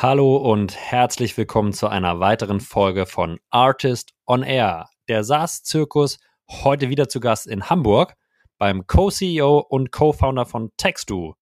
[0.00, 6.88] Hallo und herzlich willkommen zu einer weiteren Folge von Artist on Air, der SaaS-Zirkus, heute
[6.88, 8.14] wieder zu Gast in Hamburg
[8.58, 11.32] beim Co-CEO und Co-Founder von Textu,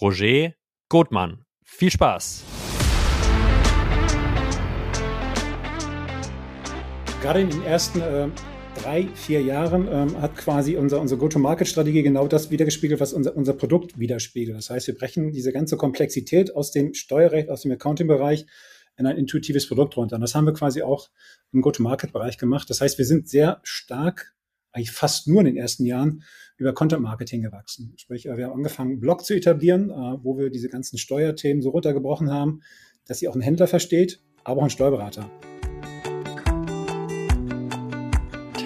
[0.00, 0.52] Roger
[0.88, 1.44] Gottmann.
[1.62, 2.42] Viel Spaß!
[7.20, 8.30] Gerade in den ersten äh,
[8.86, 13.52] drei, vier Jahren ähm, hat quasi unser, unsere Go-to-Market-Strategie genau das wiedergespiegelt, was unser, unser
[13.52, 14.56] Produkt widerspiegelt.
[14.56, 18.46] Das heißt, wir brechen diese ganze Komplexität aus dem Steuerrecht, aus dem Accounting-Bereich
[18.96, 20.14] in ein intuitives Produkt runter.
[20.14, 21.10] Und das haben wir quasi auch
[21.52, 22.70] im Go-to-Market-Bereich gemacht.
[22.70, 24.36] Das heißt, wir sind sehr stark,
[24.70, 26.22] eigentlich fast nur in den ersten Jahren,
[26.56, 27.92] über Content-Marketing gewachsen.
[27.96, 31.60] Sprich, äh, wir haben angefangen, einen Blog zu etablieren, äh, wo wir diese ganzen Steuerthemen
[31.60, 32.62] so runtergebrochen haben,
[33.04, 35.28] dass sie auch ein Händler versteht, aber auch ein Steuerberater.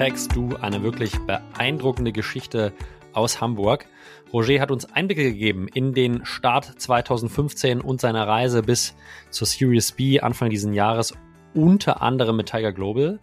[0.00, 2.72] Text du eine wirklich beeindruckende Geschichte
[3.12, 3.84] aus Hamburg.
[4.32, 8.94] Roger hat uns Einblicke gegeben in den Start 2015 und seine Reise bis
[9.28, 11.12] zur Series B Anfang dieses Jahres,
[11.52, 13.20] unter anderem mit Tiger Global.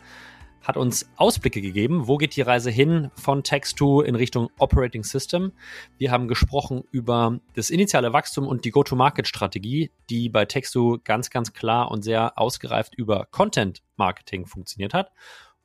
[0.62, 5.54] Hat uns Ausblicke gegeben, wo geht die Reise hin von Text2 in Richtung Operating System.
[5.98, 11.54] Wir haben gesprochen über das initiale Wachstum und die Go-to-Market-Strategie, die bei Text2 ganz, ganz
[11.54, 15.12] klar und sehr ausgereift über Content-Marketing funktioniert hat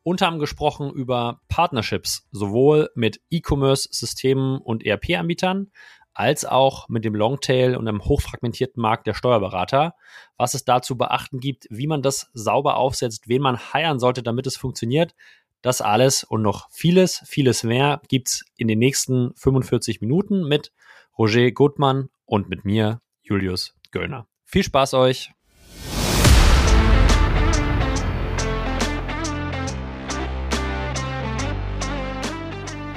[0.02, 5.70] und haben gesprochen über Partnerships, sowohl mit E-Commerce-Systemen und ERP-Anbietern,
[6.14, 9.94] als auch mit dem Longtail und einem hochfragmentierten Markt der Steuerberater,
[10.36, 14.22] was es da zu beachten gibt, wie man das sauber aufsetzt, wen man heiern sollte,
[14.22, 15.14] damit es funktioniert.
[15.62, 20.72] Das alles und noch vieles, vieles mehr gibt's in den nächsten 45 Minuten mit
[21.16, 24.26] Roger Gutmann und mit mir, Julius Göllner.
[24.44, 25.32] Viel Spaß euch!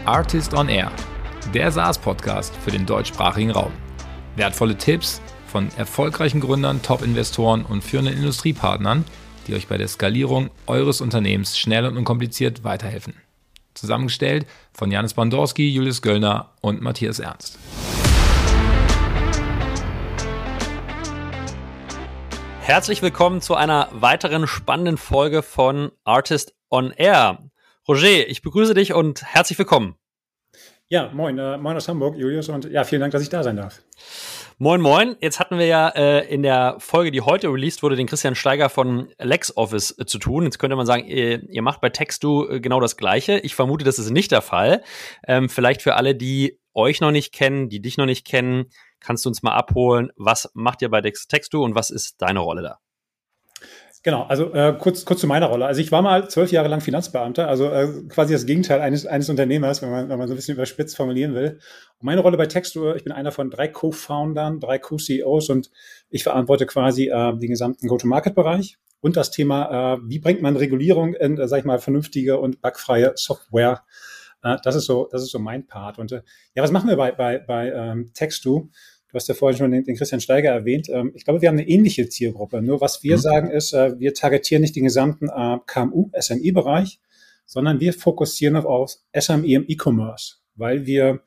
[0.06, 0.92] Artist on Air,
[1.52, 3.72] der SaaS-Podcast für den deutschsprachigen Raum.
[4.36, 9.04] Wertvolle Tipps von erfolgreichen Gründern, Top-Investoren und führenden Industriepartnern,
[9.48, 13.16] die euch bei der Skalierung eures Unternehmens schnell und unkompliziert weiterhelfen.
[13.74, 17.58] Zusammengestellt von Janis Bandorski, Julius Göllner und Matthias Ernst.
[22.62, 27.40] Herzlich willkommen zu einer weiteren spannenden Folge von Artist on Air.
[27.88, 29.96] Roger, ich begrüße dich und herzlich willkommen.
[30.88, 33.58] Ja, moin, äh, moin aus Hamburg, Julius, und ja, vielen Dank, dass ich da sein
[33.58, 33.80] darf.
[34.58, 35.16] Moin, moin.
[35.20, 38.70] Jetzt hatten wir ja äh, in der Folge, die heute released wurde, den Christian Steiger
[38.70, 40.46] von LexOffice äh, zu tun.
[40.46, 43.38] Jetzt könnte man sagen, ihr, ihr macht bei Textu äh, genau das Gleiche.
[43.40, 44.82] Ich vermute, das ist nicht der Fall.
[45.28, 49.26] Ähm, vielleicht für alle, die euch noch nicht kennen, die dich noch nicht kennen, kannst
[49.26, 50.12] du uns mal abholen.
[50.16, 52.80] Was macht ihr bei Textu und was ist deine Rolle da?
[54.06, 55.66] Genau, also äh, kurz, kurz zu meiner Rolle.
[55.66, 59.32] Also ich war mal zwölf Jahre lang Finanzbeamter, also äh, quasi das Gegenteil eines, eines
[59.32, 61.58] Unternehmers, wenn man, wenn man so ein bisschen überspitzt formulieren will.
[61.98, 65.72] Und meine Rolle bei Textur, ich bin einer von drei Co-Foundern, drei Co-CEOs und
[66.12, 71.16] ich verantworte quasi äh, den gesamten Go-to-Market-Bereich und das Thema, äh, wie bringt man Regulierung
[71.16, 73.82] in, äh, sag ich mal, vernünftige und bugfreie Software.
[74.44, 75.98] Äh, das ist so, das ist so mein Part.
[75.98, 76.22] Und äh,
[76.54, 78.70] ja, was machen wir bei, bei, bei ähm, Textu?
[79.16, 80.90] Du hast ja vorhin schon den, den Christian Steiger erwähnt.
[80.90, 82.62] Ähm, ich glaube, wir haben eine ähnliche Zielgruppe.
[82.62, 83.22] Nur was wir mhm.
[83.22, 87.00] sagen ist, äh, wir targetieren nicht den gesamten äh, KMU, SMI-Bereich,
[87.46, 91.22] sondern wir fokussieren auf SMI im E-Commerce, weil wir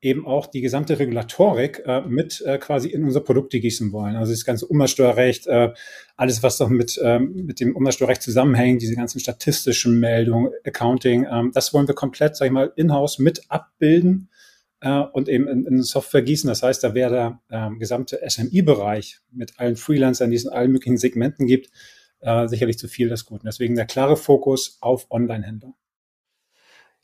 [0.00, 4.14] eben auch die gesamte Regulatorik äh, mit äh, quasi in unser Produkte gießen wollen.
[4.14, 5.70] Also das ganze Umsatzsteuerrecht, äh,
[6.16, 11.50] alles, was doch mit, ähm, mit dem Umsatzsteuerrecht zusammenhängt, diese ganzen statistischen Meldungen, Accounting, ähm,
[11.52, 14.28] das wollen wir komplett, sag ich mal, in-house mit abbilden
[14.80, 16.48] äh, und eben in, in, Software gießen.
[16.48, 20.72] Das heißt, da wäre der ähm, gesamte SMI-Bereich mit allen Freelancern, die es in allen
[20.72, 21.70] möglichen Segmenten gibt,
[22.20, 23.46] äh, sicherlich zu viel des Guten.
[23.46, 25.74] Deswegen der klare Fokus auf Online-Händler.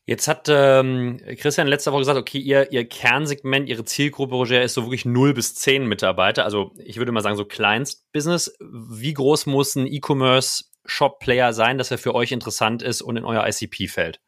[0.04, 4.74] Jetzt hat ähm, Christian letzte Woche gesagt, okay, ihr, ihr Kernsegment, ihre Zielgruppe, Roger, ist
[4.74, 6.44] so wirklich 0 bis 10 Mitarbeiter.
[6.44, 8.56] Also ich würde mal sagen, so Kleinst-Business.
[8.58, 13.46] Wie groß muss ein E-Commerce-Shop-Player sein, dass er für euch interessant ist und in euer
[13.46, 14.20] ICP fällt?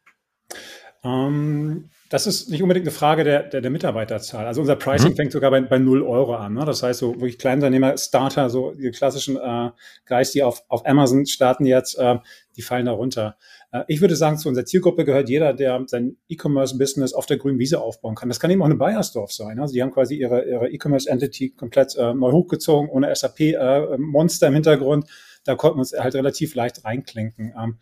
[1.02, 4.46] Ähm, das ist nicht unbedingt eine Frage der, der, der Mitarbeiterzahl.
[4.46, 5.16] Also unser Pricing mhm.
[5.16, 6.52] fängt sogar bei, bei 0 Euro an.
[6.54, 6.64] Ne?
[6.64, 9.70] Das heißt, so wirklich Kleinunternehmer, Starter, so die klassischen äh,
[10.06, 12.18] Guys, die auf, auf Amazon starten jetzt, äh,
[12.56, 13.36] die fallen da runter.
[13.72, 17.58] Äh, ich würde sagen, zu unserer Zielgruppe gehört jeder, der sein E-Commerce-Business auf der grünen
[17.58, 18.28] Wiese aufbauen kann.
[18.28, 19.58] Das kann eben auch eine Bayersdorf sein.
[19.58, 24.54] Also die haben quasi ihre, ihre E-Commerce-Entity komplett äh, neu hochgezogen, ohne SAP-Monster äh, im
[24.54, 25.08] Hintergrund.
[25.44, 27.54] Da konnten wir uns halt relativ leicht reinklinken.
[27.58, 27.78] Ähm,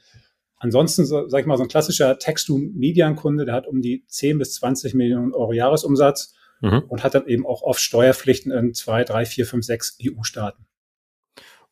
[0.62, 4.54] Ansonsten, so, sag ich mal, so ein klassischer Text-to-Median-Kunde, der hat um die 10 bis
[4.54, 6.84] 20 Millionen Euro Jahresumsatz mhm.
[6.86, 10.64] und hat dann eben auch oft Steuerpflichten in zwei, drei, vier, fünf, sechs EU-Staaten.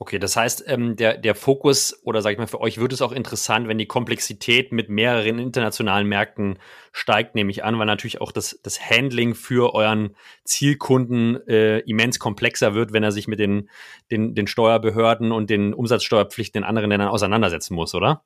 [0.00, 3.00] Okay, das heißt, ähm, der, der Fokus oder sag ich mal, für euch wird es
[3.00, 6.58] auch interessant, wenn die Komplexität mit mehreren internationalen Märkten
[6.90, 12.18] steigt, nehme ich an, weil natürlich auch das, das Handling für euren Zielkunden äh, immens
[12.18, 13.70] komplexer wird, wenn er sich mit den,
[14.10, 18.24] den, den Steuerbehörden und den Umsatzsteuerpflichten in anderen Ländern auseinandersetzen muss, oder?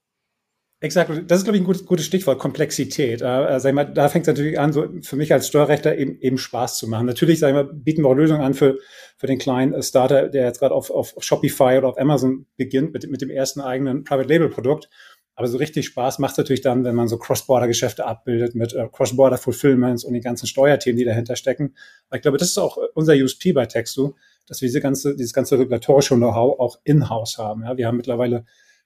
[0.85, 3.23] Exakt, das ist, glaube ich, ein gutes, gutes Stichwort, Komplexität.
[3.23, 6.21] Äh, sag ich mal, da fängt es natürlich an, so für mich als Steuerrechter eben,
[6.21, 7.07] eben Spaß zu machen.
[7.07, 8.77] Natürlich, sag ich mal, bieten wir auch Lösungen an für,
[9.17, 13.11] für den kleinen Starter, der jetzt gerade auf, auf Shopify oder auf Amazon beginnt mit,
[13.11, 14.91] mit dem ersten eigenen Private Label Produkt.
[15.37, 18.87] Aber so richtig Spaß macht es natürlich dann, wenn man so Cross-Border-Geschäfte abbildet mit äh,
[18.93, 21.75] Cross-Border-Fulfillments und die ganzen Steuerthemen, die dahinter stecken.
[22.11, 24.13] Aber ich glaube, das ist auch unser USP bei Textu,
[24.47, 27.63] dass wir diese ganze, dieses ganze regulatorische Know-how auch in-house haben.
[27.63, 28.45] Ja, wir haben mittlerweile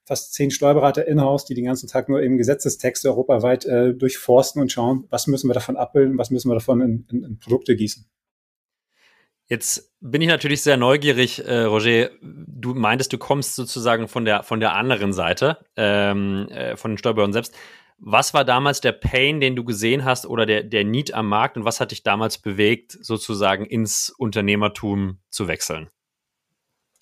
[0.08, 4.72] fast zehn Steuerberater in-house, die den ganzen Tag nur eben Gesetzestexte europaweit äh, durchforsten und
[4.72, 8.06] schauen, was müssen wir davon abbilden, was müssen wir davon in, in, in Produkte gießen.
[9.46, 12.10] Jetzt bin ich natürlich sehr neugierig, äh, Roger.
[12.20, 16.99] Du meintest, du kommst sozusagen von der von der anderen Seite, ähm, äh, von den
[16.99, 17.55] Steuerbehörden selbst.
[17.99, 21.56] Was war damals der Pain, den du gesehen hast oder der, der Need am Markt
[21.56, 25.90] und was hat dich damals bewegt, sozusagen ins Unternehmertum zu wechseln?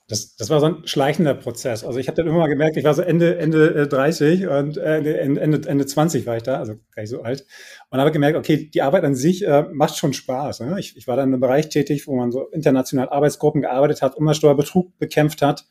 [0.08, 1.82] Das, das war so ein schleichender Prozess.
[1.84, 4.76] Also ich habe dann immer mal gemerkt, ich war so Ende, Ende äh, 30 und
[4.76, 7.44] äh, Ende, Ende 20 war ich da, also gar nicht so alt.
[7.90, 10.60] Und habe gemerkt, okay, die Arbeit an sich äh, macht schon Spaß.
[10.60, 10.78] Ne?
[10.78, 14.96] Ich, ich war dann einem Bereich tätig, wo man so international Arbeitsgruppen gearbeitet hat, Umsatzsteuerbetrug
[14.98, 15.66] bekämpft hat.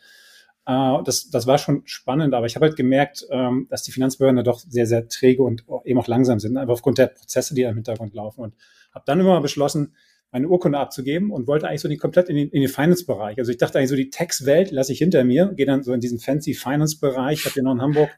[0.65, 4.35] Äh, das, das war schon spannend, aber ich habe halt gemerkt, ähm, dass die Finanzbehörden
[4.35, 7.61] da doch sehr, sehr träge und eben auch langsam sind, einfach aufgrund der Prozesse, die
[7.61, 8.41] da im Hintergrund laufen.
[8.41, 8.55] Und
[8.91, 9.95] habe dann immer mal beschlossen,
[10.31, 13.37] meine Urkunde abzugeben und wollte eigentlich so die komplett in den, in den Finance-Bereich.
[13.37, 16.01] Also ich dachte eigentlich so, die Tax-Welt lasse ich hinter mir, gehe dann so in
[16.01, 18.09] diesen fancy Finance-Bereich, habe ja noch in Hamburg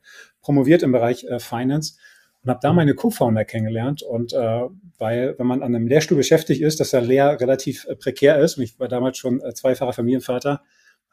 [0.42, 1.96] promoviert im Bereich äh, Finance
[2.44, 4.02] und habe da meine Co-Founder kennengelernt.
[4.02, 4.62] Und äh,
[4.98, 8.58] weil, wenn man an einem Lehrstuhl beschäftigt ist, dass der Lehr relativ äh, prekär ist,
[8.58, 10.62] und ich war damals schon äh, zweifacher Familienvater,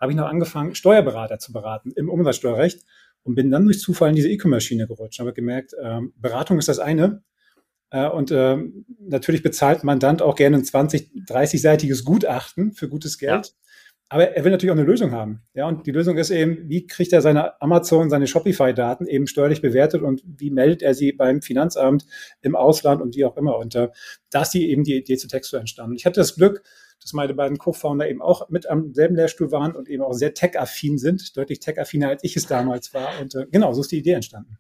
[0.01, 2.83] habe ich noch angefangen, Steuerberater zu beraten im Umsatzsteuerrecht
[3.25, 5.19] und bin dann durch Zufall in diese E-Commerce-Schiene gerutscht.
[5.19, 7.23] Habe gemerkt, ähm, Beratung ist das eine,
[8.03, 8.57] und äh,
[8.99, 13.47] natürlich bezahlt Mandant auch gerne ein 20, 30-seitiges Gutachten für gutes Geld.
[13.47, 13.53] Ja.
[14.09, 15.43] Aber er will natürlich auch eine Lösung haben.
[15.55, 19.63] Ja, und die Lösung ist eben, wie kriegt er seine Amazon, seine Shopify-Daten eben steuerlich
[19.63, 22.07] bewertet und wie meldet er sie beim Finanzamt
[22.43, 23.59] im Ausland und wie auch immer.
[23.59, 23.89] Und äh,
[24.31, 25.97] da ist die, eben die Idee zu Texto entstanden.
[25.97, 26.63] Ich hatte das Glück,
[27.01, 30.35] dass meine beiden Co-Founder eben auch mit am selben Lehrstuhl waren und eben auch sehr
[30.35, 33.21] tech-affin sind, deutlich tech-affiner als ich es damals war.
[33.21, 34.59] Und äh, genau, so ist die Idee entstanden.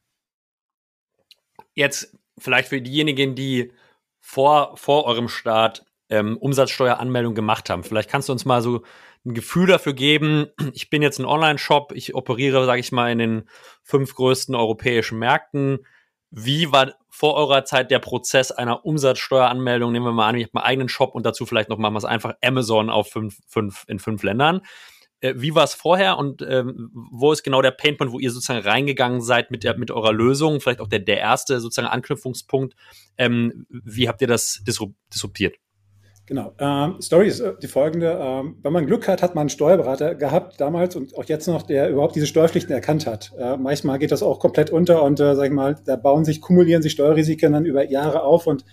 [1.74, 3.72] Jetzt vielleicht für diejenigen, die
[4.20, 7.84] vor, vor eurem Start ähm, Umsatzsteueranmeldung gemacht haben.
[7.84, 8.82] Vielleicht kannst du uns mal so
[9.24, 10.46] ein Gefühl dafür geben.
[10.72, 13.48] Ich bin jetzt ein Online-Shop, ich operiere, sage ich mal, in den
[13.82, 15.86] fünf größten europäischen Märkten.
[16.30, 19.92] Wie war vor eurer Zeit der Prozess einer Umsatzsteueranmeldung?
[19.92, 22.04] Nehmen wir mal an, ich habe meinen eigenen Shop und dazu vielleicht noch mal was
[22.04, 24.62] einfach Amazon auf fünf, fünf, in fünf Ländern.
[25.24, 28.60] Äh, wie war es vorher und ähm, wo ist genau der Painpoint, wo ihr sozusagen
[28.60, 30.60] reingegangen seid mit, der, mit eurer Lösung?
[30.60, 32.74] Vielleicht auch der, der erste sozusagen Anknüpfungspunkt.
[33.16, 35.56] Ähm, wie habt ihr das disruptiert?
[36.26, 36.52] Genau.
[36.58, 38.18] Ähm, Story ist äh, die folgende.
[38.20, 41.62] Ähm, wenn man Glück hat, hat man einen Steuerberater gehabt damals und auch jetzt noch,
[41.62, 43.32] der überhaupt diese Steuerpflichten erkannt hat.
[43.38, 46.42] Äh, manchmal geht das auch komplett unter und äh, sag ich mal, da bauen sich,
[46.42, 48.64] kumulieren sich Steuerrisiken dann über Jahre auf und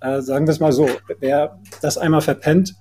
[0.00, 0.88] äh, sagen wir es mal so,
[1.18, 2.74] wer das einmal verpennt,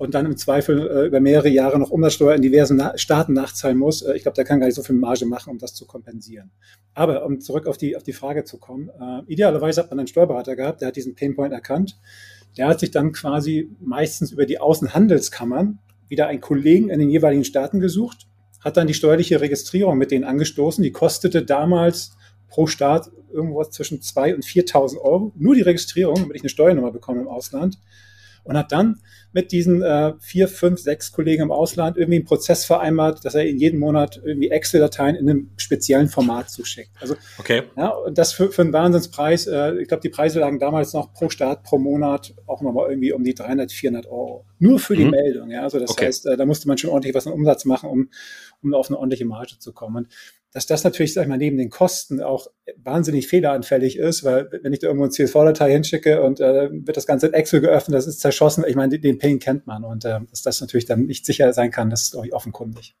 [0.00, 3.76] und dann im Zweifel äh, über mehrere Jahre noch Umsatzsteuer in diversen Na Staaten nachzahlen
[3.76, 4.00] muss.
[4.00, 6.50] Äh, ich glaube, der kann gar nicht so viel Marge machen, um das zu kompensieren.
[6.94, 10.08] Aber um zurück auf die, auf die Frage zu kommen, äh, idealerweise hat man einen
[10.08, 12.00] Steuerberater gehabt, der hat diesen Painpoint erkannt.
[12.56, 17.44] Der hat sich dann quasi meistens über die Außenhandelskammern wieder einen Kollegen in den jeweiligen
[17.44, 18.26] Staaten gesucht,
[18.64, 20.82] hat dann die steuerliche Registrierung mit denen angestoßen.
[20.82, 22.12] Die kostete damals
[22.48, 25.32] pro Staat irgendwo zwischen 2.000 und 4.000 Euro.
[25.36, 27.76] Nur die Registrierung, damit ich eine Steuernummer bekomme im Ausland
[28.50, 29.00] und hat dann
[29.32, 33.46] mit diesen äh, vier, fünf, sechs Kollegen im Ausland irgendwie einen Prozess vereinbart, dass er
[33.46, 36.90] in jedem Monat irgendwie Excel-Dateien in einem speziellen Format zuschickt.
[37.00, 37.62] Also, okay.
[37.76, 39.46] ja, und das für, für einen Wahnsinnspreis.
[39.46, 43.12] Äh, ich glaube, die Preise lagen damals noch pro Staat, pro Monat auch nochmal irgendwie
[43.12, 44.46] um die 300, 400 Euro.
[44.58, 45.10] Nur für die mhm.
[45.10, 45.50] Meldung.
[45.50, 46.06] Ja, also das okay.
[46.06, 48.10] heißt, äh, da musste man schon ordentlich was an Umsatz machen, um,
[48.62, 49.96] um auf eine ordentliche Marge zu kommen.
[49.96, 50.08] Und
[50.52, 54.72] dass das natürlich, sag ich mal, neben den Kosten auch wahnsinnig fehleranfällig ist, weil wenn
[54.72, 58.06] ich da irgendwo eine CSV-Datei hinschicke und äh, wird das Ganze in Excel geöffnet, das
[58.06, 58.64] ist zerschossen.
[58.66, 61.70] Ich meine, den Pain kennt man und äh, dass das natürlich dann nicht sicher sein
[61.70, 62.96] kann, das ist, glaube offenkundig.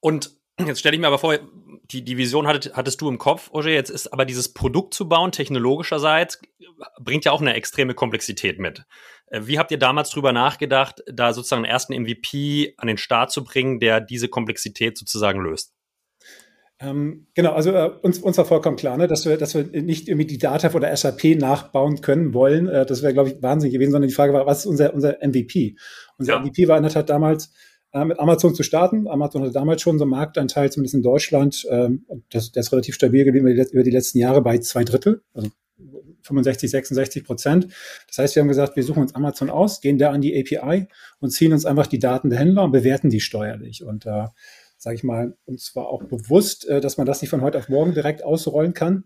[0.00, 0.30] Und
[0.66, 1.38] jetzt stelle ich mir aber vor,
[1.90, 5.08] die, die Vision hattet, hattest du im Kopf, Oje, jetzt ist aber dieses Produkt zu
[5.08, 6.40] bauen, technologischerseits,
[7.00, 8.84] bringt ja auch eine extreme Komplexität mit.
[9.26, 13.32] Äh, wie habt ihr damals drüber nachgedacht, da sozusagen einen ersten MVP an den Start
[13.32, 15.74] zu bringen, der diese Komplexität sozusagen löst?
[16.82, 20.08] Ähm, genau, also äh, uns, uns war vollkommen klar, ne, dass wir, dass wir nicht
[20.08, 22.66] irgendwie die Data von der SAP nachbauen können wollen.
[22.68, 25.18] Äh, das wäre, glaube ich, wahnsinnig gewesen, sondern die Frage war, was ist unser, unser
[25.22, 25.76] MVP?
[26.18, 26.40] Unser ja.
[26.40, 27.52] MVP war in der Tat damals
[27.92, 29.06] äh, mit Amazon zu starten.
[29.06, 31.64] Amazon hatte damals schon so einen Marktanteil, zumindest in Deutschland.
[31.70, 35.50] Ähm, das, der ist relativ stabil geblieben über die letzten Jahre bei zwei Drittel, also
[36.22, 37.68] 65, 66 Prozent.
[38.08, 40.86] Das heißt, wir haben gesagt, wir suchen uns Amazon aus, gehen da an die API
[41.20, 43.84] und ziehen uns einfach die Daten der Händler und bewerten die steuerlich.
[43.84, 44.26] Und äh,
[44.82, 47.68] sage ich mal, uns war auch bewusst, äh, dass man das nicht von heute auf
[47.68, 49.04] morgen direkt ausrollen kann.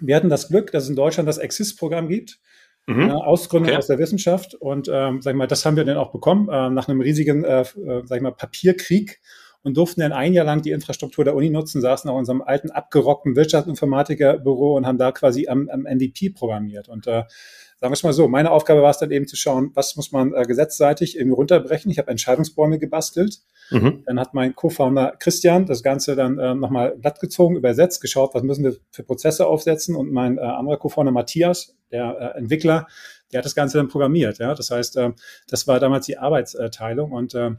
[0.00, 2.38] Wir hatten das Glück, dass es in Deutschland das Exist-Programm gibt.
[2.86, 3.08] Mhm.
[3.08, 3.78] Äh, Ausgründung okay.
[3.78, 4.54] aus der Wissenschaft.
[4.54, 7.42] Und ähm, sag ich mal, das haben wir dann auch bekommen, äh, nach einem riesigen,
[7.42, 9.20] äh, äh, sag ich mal, Papierkrieg
[9.62, 12.42] und durften dann ein Jahr lang die Infrastruktur der Uni nutzen, saßen auch in unserem
[12.42, 16.88] alten, abgerockten Wirtschaftsinformatiker-Büro und haben da quasi am, am MVP programmiert.
[16.88, 17.24] Und äh,
[17.80, 20.12] sagen wir es mal so, meine Aufgabe war es dann eben zu schauen, was muss
[20.12, 21.90] man äh, gesetzseitig irgendwie runterbrechen.
[21.90, 23.40] Ich habe Entscheidungsbäume gebastelt.
[23.70, 24.02] Mhm.
[24.06, 28.42] Dann hat mein Co-Founder Christian das Ganze dann äh, nochmal glatt gezogen, übersetzt, geschaut, was
[28.42, 29.96] müssen wir für Prozesse aufsetzen.
[29.96, 32.86] Und mein äh, anderer Co-Founder Matthias, der äh, Entwickler,
[33.32, 34.38] der hat das Ganze dann programmiert.
[34.38, 34.54] Ja?
[34.54, 35.12] Das heißt, äh,
[35.48, 37.50] das war damals die Arbeitsteilung und äh,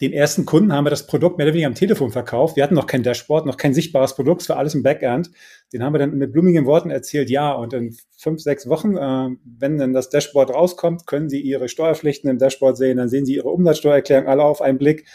[0.00, 2.56] den ersten Kunden haben wir das Produkt mehr oder weniger am Telefon verkauft.
[2.56, 5.30] Wir hatten noch kein Dashboard, noch kein sichtbares Produkt, es war alles im Backend.
[5.72, 9.36] Den haben wir dann mit blumigen Worten erzählt, ja, und in fünf, sechs Wochen, äh,
[9.44, 13.34] wenn dann das Dashboard rauskommt, können Sie Ihre Steuerpflichten im Dashboard sehen, dann sehen Sie
[13.34, 15.06] Ihre Umsatzsteuererklärung alle auf einen Blick.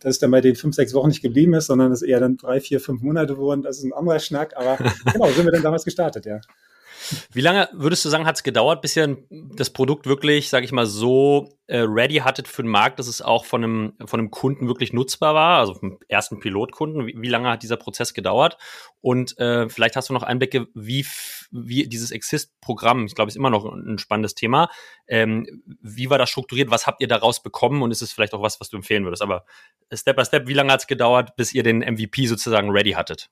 [0.00, 2.36] Dass es dann bei den fünf, sechs Wochen nicht geblieben ist, sondern es eher dann
[2.36, 3.62] drei, vier, fünf Monate wurden.
[3.62, 4.76] Das ist ein anderer Schnack, aber
[5.12, 6.40] genau, sind wir dann damals gestartet, ja.
[7.32, 10.72] Wie lange würdest du sagen, hat es gedauert, bis ihr das Produkt wirklich, sage ich
[10.72, 14.30] mal, so äh, ready hattet für den Markt, dass es auch von einem, von einem
[14.30, 17.06] Kunden wirklich nutzbar war, also vom ersten Pilotkunden?
[17.06, 18.56] Wie, wie lange hat dieser Prozess gedauert?
[19.00, 21.06] Und äh, vielleicht hast du noch Einblicke, wie,
[21.50, 24.70] wie dieses Exist-Programm, ich glaube, ist immer noch ein spannendes Thema.
[25.08, 26.70] Ähm, wie war das strukturiert?
[26.70, 27.82] Was habt ihr daraus bekommen?
[27.82, 29.22] Und ist es vielleicht auch was, was du empfehlen würdest?
[29.22, 29.44] Aber
[29.92, 33.30] Step by Step, wie lange hat es gedauert, bis ihr den MVP sozusagen ready hattet?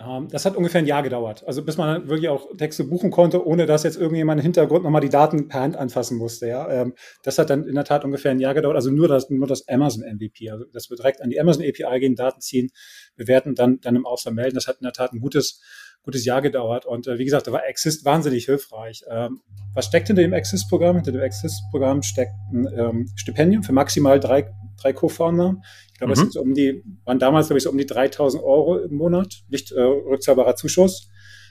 [0.00, 1.44] Ähm, das hat ungefähr ein Jahr gedauert.
[1.46, 5.00] Also bis man wirklich auch Texte buchen konnte, ohne dass jetzt irgendjemand im Hintergrund nochmal
[5.00, 6.46] die Daten per Hand anfassen musste.
[6.46, 8.76] Ja, ähm, das hat dann in der Tat ungefähr ein Jahr gedauert.
[8.76, 10.50] Also nur das, nur das Amazon MVP.
[10.50, 12.70] Also dass wir direkt an die Amazon API gehen, Daten ziehen,
[13.16, 14.54] bewerten, dann, dann im Ausland melden.
[14.54, 15.60] Das hat in der Tat ein gutes,
[16.02, 16.86] gutes Jahr gedauert.
[16.86, 19.02] Und äh, wie gesagt, da war Exist wahnsinnig hilfreich.
[19.10, 19.40] Ähm,
[19.74, 20.96] was steckt hinter dem Exist-Programm?
[20.96, 24.48] Hinter dem Exist-Programm steckt ein Stipendium für maximal drei,
[24.80, 25.56] drei Co-Founder
[25.98, 26.12] ich glaube, mhm.
[26.12, 28.94] es sind so um die, waren damals, glaube ich, so um die 3000 Euro im
[28.94, 31.08] Monat, nicht äh, rückzahlbarer Zuschuss.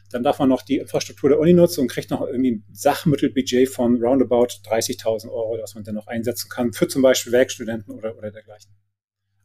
[0.09, 3.67] Dann darf man noch die Infrastruktur der Uni nutzen und kriegt noch irgendwie ein Sachmittelbudget
[3.67, 8.17] von roundabout 30.000 Euro, das man dann noch einsetzen kann für zum Beispiel Werkstudenten oder,
[8.17, 8.71] oder dergleichen.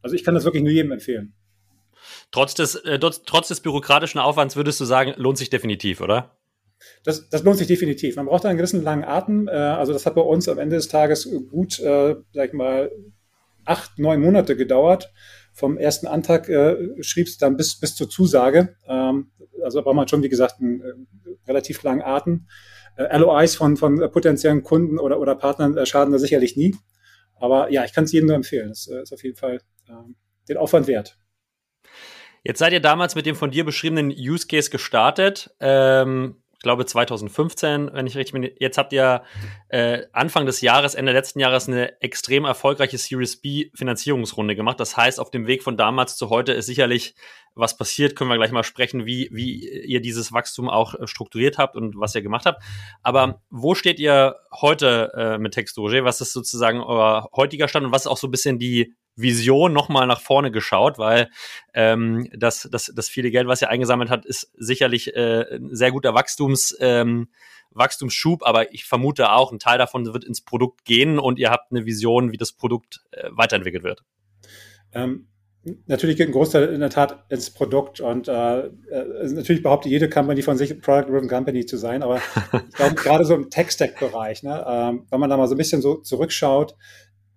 [0.03, 1.35] Also ich kann das wirklich nur jedem empfehlen.
[2.31, 6.39] Trotz des, äh, trotz des bürokratischen Aufwands würdest du sagen, lohnt sich definitiv, oder?
[7.03, 8.15] Das, das lohnt sich definitiv.
[8.15, 9.49] Man braucht einen gewissen langen Atem.
[9.49, 12.93] Äh, also das hat bei uns am Ende des Tages gut, äh, sag ich mal,
[13.65, 15.13] acht, neun Monate gedauert.
[15.53, 18.77] Vom ersten Antrag äh, schrieb es dann bis, bis zur Zusage.
[18.87, 19.31] Ähm,
[19.63, 20.95] also braucht man schon, wie gesagt, einen äh,
[21.47, 22.47] relativ langen Atem.
[22.97, 26.75] Äh, LOIs von, von potenziellen Kunden oder, oder Partnern äh, schaden da sicherlich nie.
[27.37, 28.69] Aber ja, ich kann es jedem nur empfehlen.
[28.69, 30.17] Das äh, ist auf jeden Fall ähm,
[30.49, 31.19] den Aufwand wert.
[32.45, 35.55] Jetzt seid ihr damals mit dem von dir beschriebenen Use Case gestartet.
[35.61, 38.51] Ähm, glaube 2015, wenn ich richtig bin.
[38.59, 39.23] Jetzt habt ihr
[39.69, 44.81] äh, Anfang des Jahres, Ende letzten Jahres eine extrem erfolgreiche Series B Finanzierungsrunde gemacht.
[44.81, 47.15] Das heißt, auf dem Weg von damals zu heute ist sicherlich
[47.55, 51.59] was passiert, können wir gleich mal sprechen, wie, wie ihr dieses Wachstum auch äh, strukturiert
[51.59, 52.63] habt und was ihr gemacht habt.
[53.03, 56.05] Aber wo steht ihr heute äh, mit Textoge?
[56.05, 59.73] Was ist sozusagen euer heutiger Stand und was ist auch so ein bisschen die Vision
[59.73, 61.31] nochmal nach vorne geschaut, weil
[61.75, 65.93] ähm, das, das, das viele Geld, was ihr eingesammelt hat, ist sicherlich äh, ein sehr
[65.93, 67.29] guter Wachstums, ähm,
[67.71, 71.73] Wachstumsschub, aber ich vermute auch, ein Teil davon wird ins Produkt gehen und ihr habt
[71.73, 74.03] eine Vision, wie das Produkt äh, weiterentwickelt wird.
[74.93, 75.29] Ähm,
[75.87, 78.71] natürlich geht ein Großteil in der Tat ins Produkt und äh, äh
[79.31, 82.17] natürlich behauptet jede Company von sich Product-Driven Company zu sein, aber
[82.69, 85.83] ich glaube gerade so im Tech-Stack-Bereich, ne, ähm, wenn man da mal so ein bisschen
[85.83, 86.75] so zurückschaut,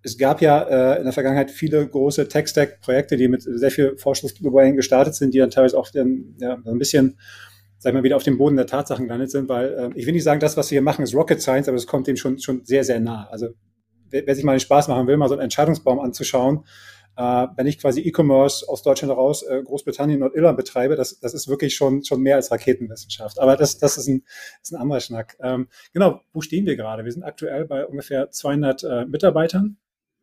[0.02, 4.76] es gab ja äh, in der Vergangenheit viele große Tech-Stack-Projekte, die mit sehr viel Forschungsüberhängen
[4.76, 7.18] gestartet sind, die dann teilweise auch dann, ja, ein bisschen,
[7.78, 10.12] sag ich mal, wieder auf dem Boden der Tatsachen gelandet sind, weil äh, ich will
[10.12, 12.38] nicht sagen, das, was wir hier machen, ist Rocket Science, aber es kommt dem schon,
[12.38, 13.28] schon sehr, sehr nah.
[13.30, 13.48] Also
[14.10, 16.64] wer, wer sich mal den Spaß machen will, mal so einen Entscheidungsbaum anzuschauen,
[17.16, 21.34] äh, wenn ich quasi E-Commerce aus Deutschland heraus äh, Großbritannien und Irland betreibe, das, das
[21.34, 23.38] ist wirklich schon, schon mehr als Raketenwissenschaft.
[23.38, 24.24] Aber das, das ist, ein,
[24.62, 25.36] ist ein anderer Schnack.
[25.40, 27.04] Ähm, genau, wo stehen wir gerade?
[27.04, 29.78] Wir sind aktuell bei ungefähr 200 äh, Mitarbeitern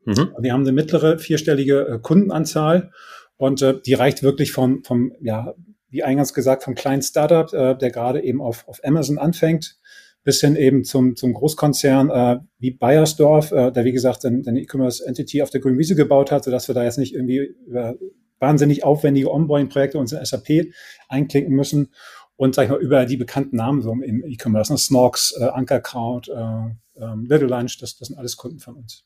[0.06, 0.36] Mhm.
[0.38, 2.92] Wir haben eine mittlere vierstellige äh, Kundenanzahl
[3.38, 5.54] und äh, die reicht wirklich vom, vom, ja,
[5.90, 9.78] wie eingangs gesagt, vom kleinen Startup, äh, der gerade eben auf, auf Amazon anfängt,
[10.24, 15.42] bis hin eben zum, zum Großkonzern äh, wie Bayersdorf, äh, der wie gesagt eine E-Commerce-Entity
[15.42, 17.96] auf der grünen Wiese gebaut hat, sodass wir da jetzt nicht irgendwie über
[18.40, 20.74] wahnsinnig aufwendige Onboarding-Projekte uns in SAP
[21.08, 21.94] einklinken müssen
[22.36, 24.78] und sag ich mal über die bekannten Namen so im E-Commerce, ne?
[24.78, 29.06] Snorks, äh, Ankerkraut, äh, äh, Little Lunch, das, das sind alles Kunden von uns.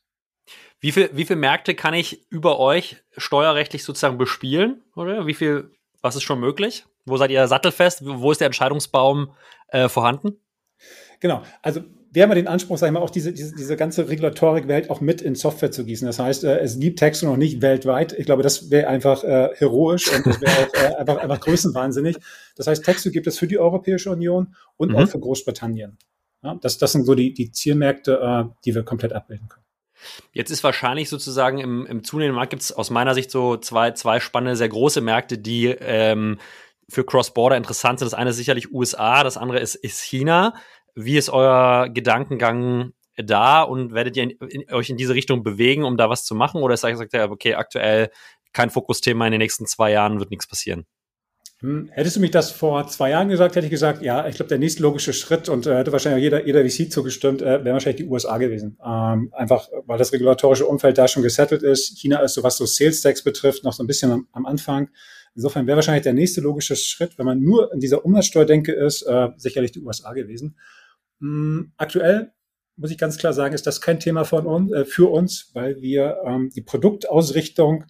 [0.80, 4.82] Wie viel, wie viel Märkte kann ich über euch steuerrechtlich sozusagen bespielen?
[4.96, 5.70] Oder wie viel,
[6.00, 6.86] was ist schon möglich?
[7.04, 8.04] Wo seid ihr sattelfest?
[8.04, 9.32] Wo ist der Entscheidungsbaum
[9.68, 10.40] äh, vorhanden?
[11.20, 14.08] Genau, also wir haben ja den Anspruch, sag ich mal, auch diese, diese, diese ganze
[14.08, 16.06] Regulatorik-Welt auch mit in Software zu gießen.
[16.06, 18.12] Das heißt, äh, es gibt Texte noch nicht weltweit.
[18.12, 22.16] Ich glaube, das wäre einfach äh, heroisch und das wäre auch äh, einfach, einfach größenwahnsinnig.
[22.56, 24.96] Das heißt, Texte gibt es für die Europäische Union und mhm.
[24.96, 25.98] auch für Großbritannien.
[26.42, 29.64] Ja, das, das sind so die, die Zielmärkte, äh, die wir komplett abbilden können.
[30.32, 33.90] Jetzt ist wahrscheinlich sozusagen im, im zunehmenden Markt gibt es aus meiner Sicht so zwei,
[33.90, 36.38] zwei spannende, sehr große Märkte, die ähm,
[36.88, 38.06] für Cross-Border interessant sind.
[38.06, 40.54] Das eine ist sicherlich USA, das andere ist, ist China.
[41.00, 45.84] Wie ist euer Gedankengang da und werdet ihr in, in, euch in diese Richtung bewegen,
[45.84, 46.60] um da was zu machen?
[46.60, 48.10] Oder sagt ihr, okay, aktuell
[48.52, 50.86] kein Fokusthema, in den nächsten zwei Jahren wird nichts passieren?
[51.60, 54.48] Hm, hättest du mich das vor zwei Jahren gesagt, hätte ich gesagt, ja, ich glaube,
[54.48, 58.04] der nächste logische Schritt und äh, hätte wahrscheinlich jeder, jeder VC zugestimmt, äh, wäre wahrscheinlich
[58.04, 58.76] die USA gewesen.
[58.84, 61.96] Ähm, einfach, weil das regulatorische Umfeld da schon gesettelt ist.
[61.98, 64.90] China ist so, was so Sales Tax betrifft, noch so ein bisschen am, am Anfang.
[65.34, 69.28] Insofern wäre wahrscheinlich der nächste logische Schritt, wenn man nur in dieser Umsatzsteuerdenke ist, äh,
[69.36, 70.56] sicherlich die USA gewesen.
[71.20, 72.32] Ähm, aktuell
[72.76, 75.80] muss ich ganz klar sagen, ist das kein Thema von uns, äh, für uns, weil
[75.80, 77.84] wir ähm, die Produktausrichtung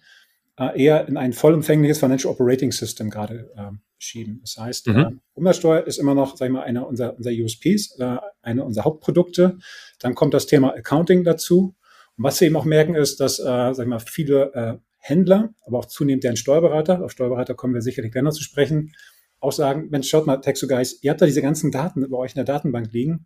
[0.57, 4.39] äh, eher in ein vollumfängliches Financial Operating System gerade äh, schieben.
[4.41, 4.97] Das heißt, mhm.
[4.97, 8.85] äh, Umsatzsteuer ist immer noch, sag ich mal, einer unserer, unserer USPs, äh, eine unserer
[8.85, 9.59] Hauptprodukte.
[9.99, 11.75] Dann kommt das Thema Accounting dazu.
[12.17, 15.53] Und was wir eben auch merken, ist, dass, äh, sag ich mal, viele äh, Händler,
[15.65, 18.93] aber auch zunehmend deren Steuerberater, auf Steuerberater kommen wir sicherlich gerne zu sprechen,
[19.39, 22.31] auch sagen, Mensch, schaut mal, Texo Guys, ihr habt da diese ganzen Daten über euch
[22.31, 23.25] in der Datenbank liegen.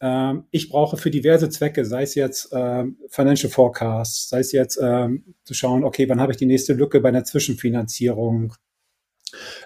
[0.00, 4.78] Ähm, ich brauche für diverse Zwecke, sei es jetzt ähm, Financial Forecasts, sei es jetzt
[4.82, 8.54] ähm, zu schauen, okay, wann habe ich die nächste Lücke bei einer Zwischenfinanzierung,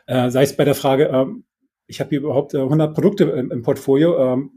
[0.07, 1.45] äh, sei es bei der Frage, ähm,
[1.87, 4.51] ich habe hier überhaupt äh, 100 Produkte im, im Portfolio, ähm,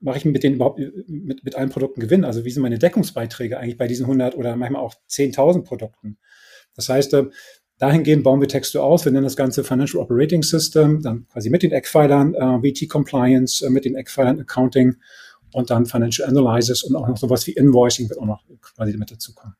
[0.00, 2.24] mache ich mit denen überhaupt mit, mit allen Produkten Gewinn?
[2.24, 6.18] Also wie sind meine Deckungsbeiträge eigentlich bei diesen 100 oder manchmal auch 10.000 Produkten?
[6.74, 7.26] Das heißt, äh,
[7.78, 9.04] Dahingehend bauen wir Texte aus.
[9.04, 13.66] Wir nennen das Ganze Financial Operating System, dann quasi mit den Eckpfeilern äh, VT Compliance,
[13.66, 14.96] äh, mit den Eckpfeilern Accounting
[15.52, 19.10] und dann Financial Analysis und auch noch sowas wie Invoicing wird auch noch quasi mit
[19.10, 19.56] dazukommen.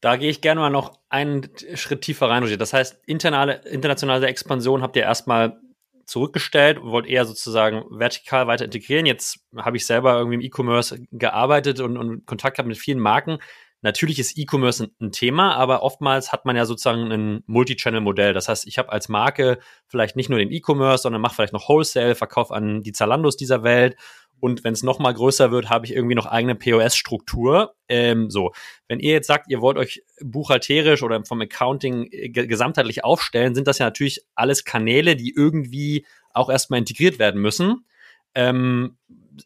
[0.00, 2.46] Da gehe ich gerne mal noch einen Schritt tiefer rein.
[2.58, 5.58] Das heißt, internale, internationale Expansion habt ihr erstmal
[6.04, 9.06] zurückgestellt und wollt eher sozusagen vertikal weiter integrieren.
[9.06, 13.38] Jetzt habe ich selber irgendwie im E-Commerce gearbeitet und, und Kontakt gehabt mit vielen Marken.
[13.86, 18.32] Natürlich ist E-Commerce ein, Thema, aber oftmals hat man ja sozusagen ein Multi-Channel-Modell.
[18.32, 21.68] Das heißt, ich habe als Marke vielleicht nicht nur den E-Commerce, sondern mache vielleicht noch
[21.68, 23.94] Wholesale, Verkauf an die Zalandos dieser Welt.
[24.40, 27.76] Und wenn es noch mal größer wird, habe ich irgendwie noch eigene POS-Struktur.
[27.88, 28.50] Ähm, so,
[28.88, 33.68] wenn ihr jetzt sagt, ihr wollt euch buchhalterisch oder vom Accounting äh, gesamtheitlich aufstellen, sind
[33.68, 37.86] das ja natürlich alles Kanäle, die irgendwie auch erstmal integriert werden müssen.
[38.34, 38.96] Ähm,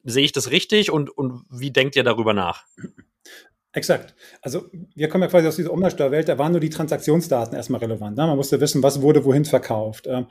[0.02, 2.64] sehe ich das richtig und, und wie denkt ihr darüber nach?
[3.72, 4.16] Exakt.
[4.42, 8.16] Also wir kommen ja quasi aus dieser Umsatzsteuerwelt, da waren nur die Transaktionsdaten erstmal relevant.
[8.16, 8.26] Ne?
[8.26, 10.08] Man musste wissen, was wurde wohin verkauft.
[10.08, 10.26] Ähm,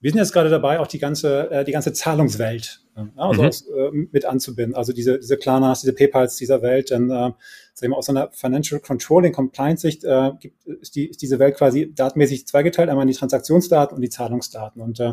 [0.00, 3.48] wir sind jetzt gerade dabei, auch die ganze, äh, die ganze Zahlungswelt äh, also mhm.
[3.48, 4.74] aus, äh, mit anzubinden.
[4.74, 6.90] Also diese, diese Klarnas, diese PayPals dieser Welt.
[6.90, 7.36] Denn äh, sagen
[7.80, 11.56] wir mal, aus einer Financial Controlling Compliance Sicht äh, gibt, ist, die, ist diese Welt
[11.56, 14.80] quasi datenmäßig zweigeteilt, einmal die Transaktionsdaten und die Zahlungsdaten.
[14.80, 15.12] Und äh,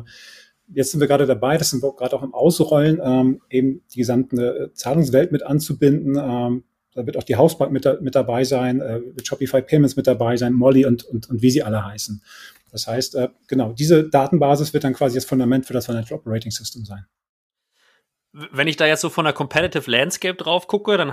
[0.73, 3.99] jetzt sind wir gerade dabei, das sind wir gerade auch im Ausrollen, ähm, eben die
[3.99, 6.17] gesamte Zahlungswelt mit anzubinden.
[6.17, 6.63] Ähm,
[6.97, 10.35] da wird auch die Hausbank mit, mit dabei sein, äh, wird Shopify Payments mit dabei
[10.35, 12.23] sein, Molly und, und, und wie sie alle heißen.
[12.71, 16.51] Das heißt, äh, genau, diese Datenbasis wird dann quasi das Fundament für das Financial Operating
[16.51, 17.05] System sein.
[18.33, 21.11] Wenn ich da jetzt so von der Competitive Landscape drauf gucke, dann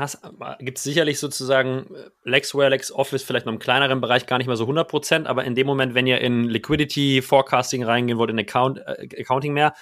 [0.59, 4.57] gibt es sicherlich sozusagen äh, Lexware, LexOffice vielleicht noch im kleineren Bereich gar nicht mehr
[4.57, 8.39] so 100 Prozent, aber in dem Moment, wenn ihr in Liquidity Forecasting reingehen wollt, in
[8.39, 9.75] Account, äh, Accounting mehr,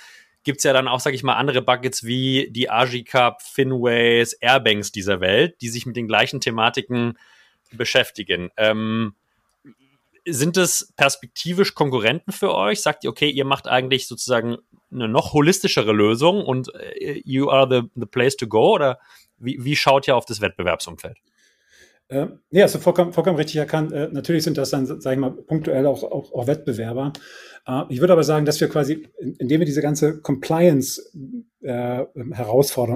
[0.45, 2.69] gibt es ja dann auch, sag ich mal, andere Buckets wie die
[3.05, 7.19] Cup, Finways, Airbanks dieser Welt, die sich mit den gleichen Thematiken
[7.73, 8.51] beschäftigen.
[8.57, 9.15] Ähm,
[10.25, 12.81] sind es perspektivisch Konkurrenten für euch?
[12.81, 14.59] Sagt ihr, okay, ihr macht eigentlich sozusagen
[14.93, 18.75] eine noch holistischere Lösung und äh, you are the, the place to go?
[18.75, 18.99] Oder
[19.39, 21.19] wie, wie schaut ihr auf das Wettbewerbsumfeld?
[22.13, 23.91] Äh, ja, hast du vollkommen, vollkommen richtig erkannt.
[23.93, 27.15] Äh, natürlich sind das dann, sage ich mal, punktuell auch, auch, auch Wettbewerber.
[27.67, 32.05] Äh, ich würde aber sagen, dass wir quasi, indem wir diese ganze Compliance-Herausforderung, äh,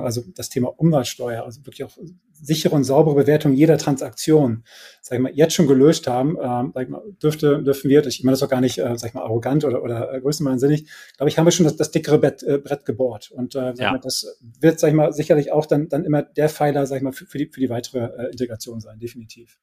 [0.02, 1.96] also das Thema Umweltsteuer, also wirklich auch
[2.32, 4.64] sichere und saubere Bewertung jeder Transaktion,
[5.00, 8.24] sag ich mal, jetzt schon gelöst haben, ähm, sag ich mal, dürfte, dürfen wir, ich
[8.24, 11.28] meine das auch gar nicht, äh, sag ich mal, arrogant oder, oder äh, größenwahnsinnig, glaube
[11.28, 13.30] ich, haben wir schon das, das dickere Brett, äh, Brett gebohrt.
[13.30, 13.92] Und äh, sag ja.
[13.92, 17.02] mal, das wird, sag ich mal, sicherlich auch dann, dann immer der Pfeiler, sag ich
[17.02, 19.58] mal, für, für, die, für die weitere äh, Integration sein, definitiv.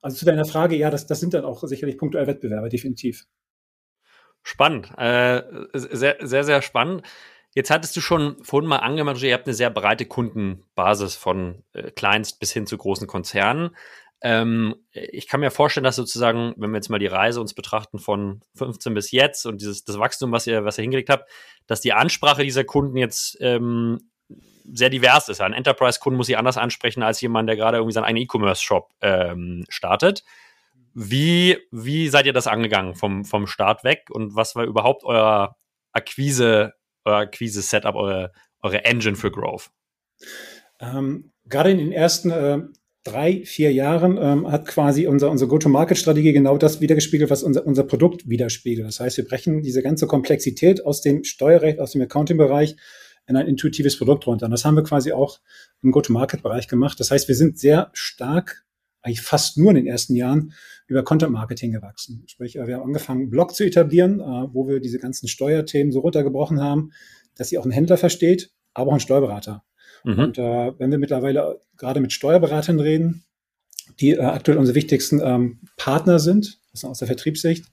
[0.00, 3.26] Also zu deiner Frage, ja, das, das sind dann auch sicherlich punktuell Wettbewerber, definitiv.
[4.42, 7.02] Spannend, äh, sehr, sehr, sehr spannend.
[7.54, 11.90] Jetzt hattest du schon vorhin mal angemacht, ihr habt eine sehr breite Kundenbasis von äh,
[11.92, 13.76] Kleinst bis hin zu großen Konzernen.
[14.20, 17.98] Ähm, ich kann mir vorstellen, dass sozusagen, wenn wir jetzt mal die Reise uns betrachten
[17.98, 21.30] von 15 bis jetzt und dieses das Wachstum, was ihr, was ihr hingelegt habt,
[21.66, 24.10] dass die Ansprache dieser Kunden jetzt ähm,
[24.72, 25.40] sehr divers ist.
[25.40, 29.64] Ein Enterprise-Kunden muss sie anders ansprechen als jemand, der gerade irgendwie seinen eigenen E-Commerce-Shop ähm,
[29.68, 30.24] startet.
[30.94, 35.56] Wie, wie seid ihr das angegangen vom, vom Start weg und was war überhaupt euer
[35.92, 36.72] Akquise,
[37.04, 39.70] euer Akquise-Setup, eure, eure Engine für Growth?
[40.80, 42.62] Ähm, gerade in den ersten äh,
[43.04, 47.84] drei, vier Jahren ähm, hat quasi unser, unsere Go-to-Market-Strategie genau das wiedergespiegelt, was unser, unser
[47.84, 48.86] Produkt widerspiegelt.
[48.86, 52.76] Das heißt, wir brechen diese ganze Komplexität aus dem Steuerrecht, aus dem Accounting-Bereich
[53.26, 54.46] in ein intuitives Produkt runter.
[54.46, 55.40] Und das haben wir quasi auch
[55.82, 56.98] im Go-to-Market-Bereich gemacht.
[56.98, 58.64] Das heißt, wir sind sehr stark,
[59.02, 60.52] eigentlich fast nur in den ersten Jahren,
[60.86, 62.24] über Content-Marketing gewachsen.
[62.26, 65.92] Sprich, äh, wir haben angefangen, einen Blog zu etablieren, äh, wo wir diese ganzen Steuerthemen
[65.92, 66.92] so runtergebrochen haben,
[67.36, 69.64] dass sie auch ein Händler versteht, aber auch ein Steuerberater.
[70.04, 70.18] Mhm.
[70.18, 73.24] Und äh, wenn wir mittlerweile gerade mit Steuerberatern reden,
[74.00, 77.66] die äh, aktuell unsere wichtigsten ähm, Partner sind, das ist aus der Vertriebssicht,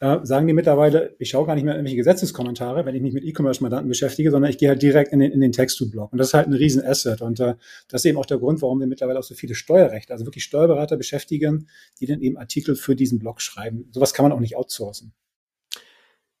[0.00, 3.24] äh, sagen die mittlerweile, ich schaue gar nicht mehr irgendwelche Gesetzeskommentare, wenn ich mich mit
[3.24, 6.12] E-Commerce-Mandanten beschäftige, sondern ich gehe halt direkt in den, in den Text-to-Blog.
[6.12, 7.22] Und das ist halt ein riesen Asset.
[7.22, 7.54] Und äh,
[7.88, 10.44] das ist eben auch der Grund, warum wir mittlerweile auch so viele Steuerrechte, also wirklich
[10.44, 11.68] Steuerberater beschäftigen,
[12.00, 13.88] die dann eben Artikel für diesen Blog schreiben.
[13.92, 15.12] Sowas kann man auch nicht outsourcen.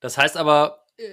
[0.00, 1.04] Das heißt aber, äh,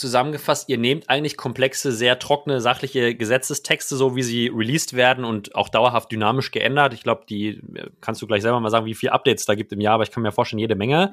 [0.00, 5.54] zusammengefasst, ihr nehmt eigentlich komplexe, sehr trockene, sachliche Gesetzestexte, so wie sie released werden und
[5.54, 6.94] auch dauerhaft dynamisch geändert.
[6.94, 7.62] Ich glaube, die
[8.00, 10.10] kannst du gleich selber mal sagen, wie viele Updates da gibt im Jahr, aber ich
[10.10, 11.12] kann mir vorstellen, jede Menge.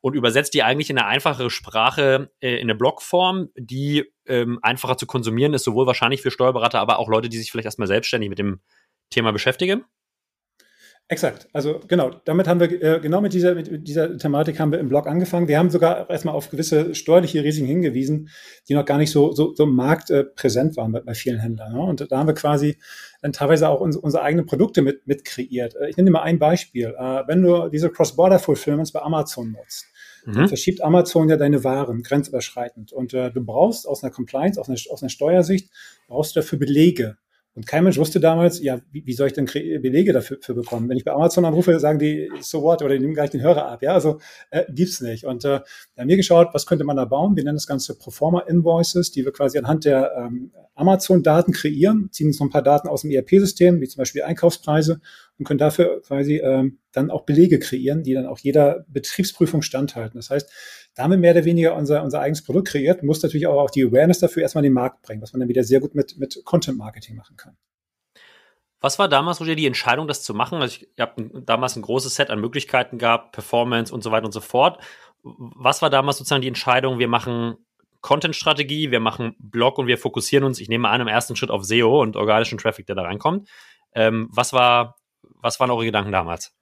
[0.00, 4.96] Und übersetzt die eigentlich in eine einfachere Sprache, äh, in eine Blogform, die ähm, einfacher
[4.96, 8.28] zu konsumieren ist, sowohl wahrscheinlich für Steuerberater, aber auch Leute, die sich vielleicht erstmal selbstständig
[8.28, 8.60] mit dem
[9.10, 9.84] Thema beschäftigen.
[11.08, 11.48] Exakt.
[11.52, 14.88] Also genau, damit haben wir, äh, genau mit dieser, mit dieser Thematik haben wir im
[14.88, 15.46] Blog angefangen.
[15.46, 18.28] Wir haben sogar erstmal auf gewisse steuerliche Risiken hingewiesen,
[18.68, 21.38] die noch gar nicht so, so, so im Markt äh, präsent waren bei, bei vielen
[21.38, 21.74] Händlern.
[21.74, 21.80] Ne?
[21.80, 22.78] Und da haben wir quasi
[23.22, 25.76] dann teilweise auch uns, unsere eigenen Produkte mit, mit kreiert.
[25.76, 26.92] Äh, ich nenne dir mal ein Beispiel.
[26.98, 29.86] Äh, wenn du diese Cross-Border-Fulfillments bei Amazon nutzt,
[30.24, 30.32] mhm.
[30.32, 32.92] dann verschiebt Amazon ja deine Waren grenzüberschreitend.
[32.92, 35.70] Und du brauchst aus einer Compliance, aus einer, aus einer Steuersicht,
[36.08, 37.16] brauchst du dafür Belege.
[37.56, 40.90] Und kein Mensch wusste damals, ja, wie, wie soll ich denn Belege dafür bekommen?
[40.90, 43.66] Wenn ich bei Amazon anrufe, sagen die, so what, oder die nehmen gleich den Hörer
[43.66, 43.82] ab.
[43.82, 44.18] Ja, also
[44.50, 45.24] äh, gibt's nicht.
[45.24, 45.60] Und äh,
[45.94, 47.34] wir haben mir geschaut, was könnte man da bauen?
[47.34, 52.26] Wir nennen das Ganze Proforma Invoices, die wir quasi anhand der ähm, Amazon-Daten kreieren, ziehen
[52.26, 55.00] uns noch ein paar Daten aus dem ERP-System, wie zum Beispiel Einkaufspreise,
[55.38, 60.18] und können dafür quasi ähm, dann auch Belege kreieren, die dann auch jeder Betriebsprüfung standhalten.
[60.18, 60.50] Das heißt,
[60.96, 64.42] damit mehr oder weniger unser, unser eigenes Produkt kreiert, muss natürlich auch, die Awareness dafür
[64.42, 67.16] erstmal in den Markt bringen, was man dann wieder sehr gut mit, mit Content Marketing
[67.16, 67.56] machen kann.
[68.80, 70.60] Was war damals, Roger, die Entscheidung, das zu machen?
[70.60, 74.32] Also ihr habt damals ein großes Set an Möglichkeiten gehabt, Performance und so weiter und
[74.32, 74.82] so fort.
[75.22, 77.56] Was war damals sozusagen die Entscheidung, wir machen
[78.00, 81.64] Content-Strategie, wir machen Blog und wir fokussieren uns, ich nehme an, im ersten Schritt auf
[81.64, 83.48] SEO und organischen Traffic, der da reinkommt.
[83.94, 86.55] Ähm, was, war, was waren eure Gedanken damals?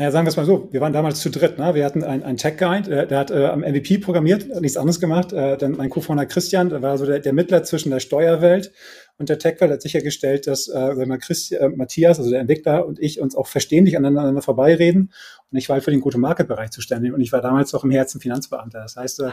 [0.00, 1.58] Naja, sagen wir es mal so, wir waren damals zu dritt.
[1.58, 1.74] Ne?
[1.74, 5.34] Wir hatten einen, einen Tech-Guide, äh, der hat äh, am MVP programmiert, nichts anderes gemacht.
[5.34, 8.72] Äh, dann mein Co-Founder Christian, der war so der, der Mittler zwischen der Steuerwelt
[9.20, 12.98] und der Tech-Welt, hat sichergestellt, dass äh, mal, Christi, äh, Matthias, also der Entwickler und
[12.98, 15.12] ich uns auch verständig aneinander vorbeireden.
[15.50, 18.18] Und ich war halt für den Go-to-Market-Bereich zuständig und ich war damals auch im Herzen
[18.18, 18.80] Finanzbeamter.
[18.80, 19.30] Das heißt, äh,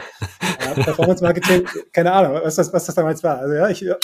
[0.74, 3.38] Performance-Marketing, keine Ahnung, was das, was das damals war.
[3.38, 3.94] Also ja, ich, äh,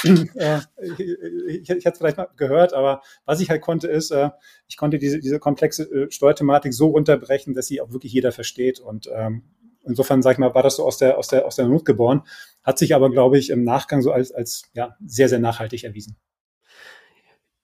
[0.81, 1.01] ich,
[1.49, 4.31] ich, ich hatte vielleicht mal gehört, aber was ich halt konnte, ist, äh,
[4.67, 8.81] ich konnte diese, diese komplexe äh, Steuerthematik so runterbrechen, dass sie auch wirklich jeder versteht.
[8.81, 9.43] Und ähm,
[9.87, 12.23] insofern, sag ich mal, war das so aus der, aus der, aus der Not geboren,
[12.63, 16.17] hat sich aber, glaube ich, im Nachgang so als, als ja, sehr, sehr nachhaltig erwiesen.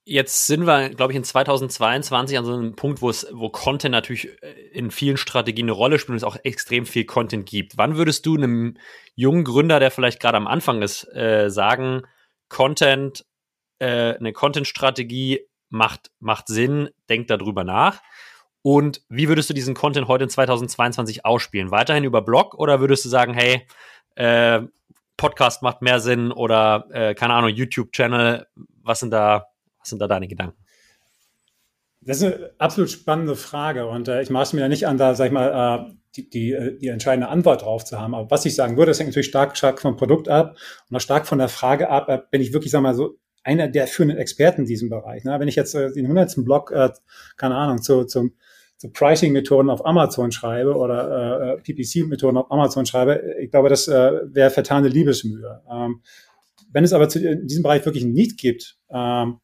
[0.04, 3.92] Jetzt sind wir, glaube ich, in 2022 an so einem Punkt, wo es, wo Content
[3.92, 7.76] natürlich äh, in vielen Strategien eine Rolle spielt und es auch extrem viel Content gibt.
[7.76, 8.76] Wann würdest du einem
[9.14, 12.02] jungen Gründer, der vielleicht gerade am Anfang ist, äh, sagen,
[12.48, 13.24] Content,
[13.78, 18.00] äh, eine Content-Strategie macht, macht Sinn, denk darüber nach?
[18.62, 21.70] Und wie würdest du diesen Content heute in 2022 ausspielen?
[21.70, 23.66] Weiterhin über Blog oder würdest du sagen, hey,
[24.16, 24.60] äh,
[25.16, 28.46] Podcast macht mehr Sinn oder äh, keine Ahnung, YouTube-Channel?
[28.82, 30.56] Was sind da was sind da deine Gedanken?
[32.02, 35.14] Das ist eine absolut spannende Frage und äh, ich maße mir ja nicht an, da,
[35.14, 38.14] sag ich mal, äh, die, die, äh, die entscheidende Antwort drauf zu haben.
[38.14, 40.56] Aber was ich sagen würde, das hängt natürlich stark, stark vom Produkt ab
[40.88, 43.68] und auch stark von der Frage ab, äh, bin ich wirklich, sag mal, so einer
[43.68, 45.24] der führenden Experten in diesem Bereich.
[45.24, 45.38] Ne?
[45.38, 46.90] Wenn ich jetzt äh, den hundertsten Blog, äh,
[47.36, 48.34] keine Ahnung, zu, zum,
[48.80, 54.20] zu Pricing-Methoden auf Amazon schreibe oder äh, PPC-Methoden auf Amazon schreibe, ich glaube, das äh,
[54.32, 55.60] wäre vertane Liebesmühe.
[55.70, 56.00] Ähm,
[56.72, 59.40] wenn es aber zu, in diesem Bereich wirklich ein Need gibt, ähm,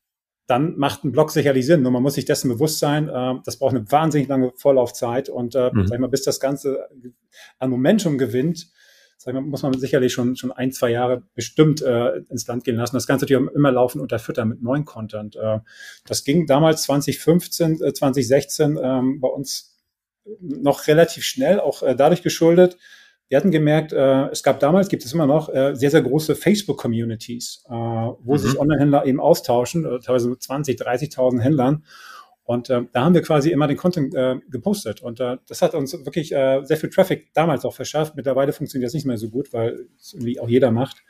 [0.46, 1.83] dann macht ein Blog sicherlich Sinn.
[1.83, 5.55] Nur man muss sich dessen bewusst sein, äh, das braucht eine wahnsinnig lange Vorlaufzeit und
[5.55, 5.87] äh, mhm.
[5.87, 6.88] sag ich mal, bis das Ganze
[7.59, 8.68] an Momentum gewinnt,
[9.16, 12.76] sagen wir, muss man sicherlich schon, schon ein, zwei Jahre bestimmt äh, ins Land gehen
[12.76, 12.96] lassen.
[12.96, 15.37] Das Ganze natürlich immer laufen unterfüttern mit neuen Content.
[15.37, 15.61] Äh,
[16.07, 19.76] das ging damals 2015, äh, 2016 ähm, bei uns
[20.40, 22.76] noch relativ schnell, auch äh, dadurch geschuldet.
[23.29, 26.37] Wir hatten gemerkt, äh, es gab damals, gibt es immer noch, äh, sehr, sehr große
[26.37, 28.38] Facebook-Communities, äh, wo mhm.
[28.38, 31.85] sich Online-Händler eben austauschen, äh, teilweise mit 20, 30.000 Händlern.
[32.47, 35.03] Und äh, da haben wir quasi immer den Content äh, gepostet.
[35.03, 38.15] Und äh, das hat uns wirklich äh, sehr viel Traffic damals auch verschafft.
[38.15, 41.03] Mittlerweile funktioniert das nicht mehr so gut, weil es irgendwie auch jeder macht.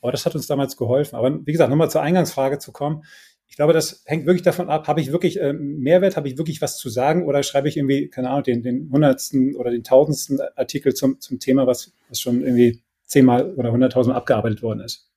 [0.00, 1.16] Aber das hat uns damals geholfen.
[1.16, 3.04] Aber wie gesagt, nochmal zur Eingangsfrage zu kommen.
[3.48, 6.62] Ich glaube, das hängt wirklich davon ab, habe ich wirklich äh, Mehrwert, habe ich wirklich
[6.62, 10.40] was zu sagen oder schreibe ich irgendwie, keine Ahnung, den, den hundertsten oder den tausendsten
[10.56, 15.10] Artikel zum, zum Thema, was, was schon irgendwie zehnmal oder hunderttausendmal abgearbeitet worden ist.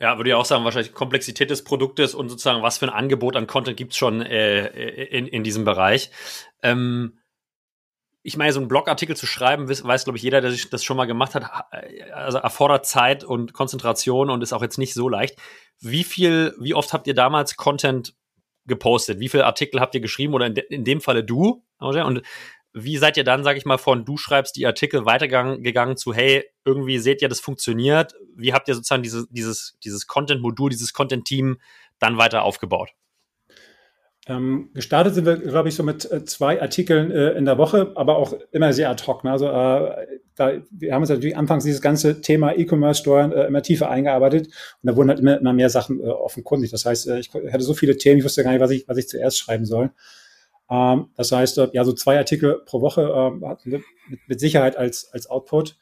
[0.00, 3.36] Ja, würde ich auch sagen, wahrscheinlich Komplexität des Produktes und sozusagen, was für ein Angebot
[3.36, 4.66] an Content gibt's schon äh,
[5.04, 6.10] in, in diesem Bereich.
[6.62, 7.18] Ähm,
[8.22, 10.84] ich meine, so einen Blogartikel zu schreiben, weiß, weiß glaube ich, jeder, der sich das
[10.84, 11.44] schon mal gemacht hat,
[12.12, 15.36] also erfordert Zeit und Konzentration und ist auch jetzt nicht so leicht.
[15.80, 18.14] Wie viel, wie oft habt ihr damals Content
[18.66, 19.20] gepostet?
[19.20, 21.64] Wie viele Artikel habt ihr geschrieben oder in, de, in dem Falle du?
[21.78, 22.22] Und
[22.72, 26.44] wie seid ihr dann, sage ich mal, von du schreibst die Artikel weitergegangen zu, hey,
[26.64, 28.14] irgendwie seht ihr, das funktioniert?
[28.36, 31.58] Wie habt ihr sozusagen diese, dieses, dieses Content-Modul, dieses Content-Team
[31.98, 32.90] dann weiter aufgebaut?
[34.28, 37.92] Ähm, gestartet sind wir, glaube ich, so mit äh, zwei Artikeln äh, in der Woche,
[37.96, 39.24] aber auch immer sehr ad hoc.
[39.24, 39.32] Ne?
[39.32, 40.06] Also äh,
[40.36, 44.86] da, wir haben uns natürlich anfangs dieses ganze Thema E-Commerce-Steuern äh, immer tiefer eingearbeitet und
[44.90, 46.70] da wurden halt immer, immer mehr Sachen äh, offenkundig.
[46.70, 48.98] Das heißt, äh, ich hatte so viele Themen, ich wusste gar nicht, was ich, was
[48.98, 49.90] ich zuerst schreiben soll.
[50.70, 53.82] Ähm, das heißt, äh, ja, so zwei Artikel pro Woche äh, mit,
[54.26, 55.76] mit Sicherheit als, als Output.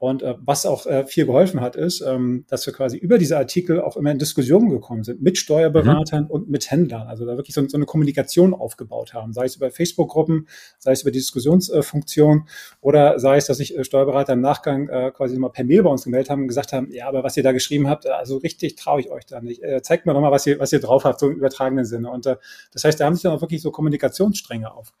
[0.00, 3.36] Und äh, was auch äh, viel geholfen hat, ist, ähm, dass wir quasi über diese
[3.36, 6.30] Artikel auch immer in Diskussionen gekommen sind mit Steuerberatern mhm.
[6.30, 7.06] und mit Händlern.
[7.06, 11.02] Also da wirklich so, so eine Kommunikation aufgebaut haben, sei es über Facebook-Gruppen, sei es
[11.02, 12.48] über die Diskussionsfunktion
[12.80, 15.90] oder sei es, dass sich äh, Steuerberater im Nachgang äh, quasi mal per Mail bei
[15.90, 18.76] uns gemeldet haben und gesagt haben, ja, aber was ihr da geschrieben habt, also richtig
[18.76, 19.62] traue ich euch da nicht.
[19.62, 22.10] Äh, zeigt mir doch mal, was ihr, was ihr drauf habt, so im übertragenen Sinne.
[22.10, 22.36] Und äh,
[22.72, 24.94] das heißt, da haben sich dann auch wirklich so Kommunikationsstränge auf,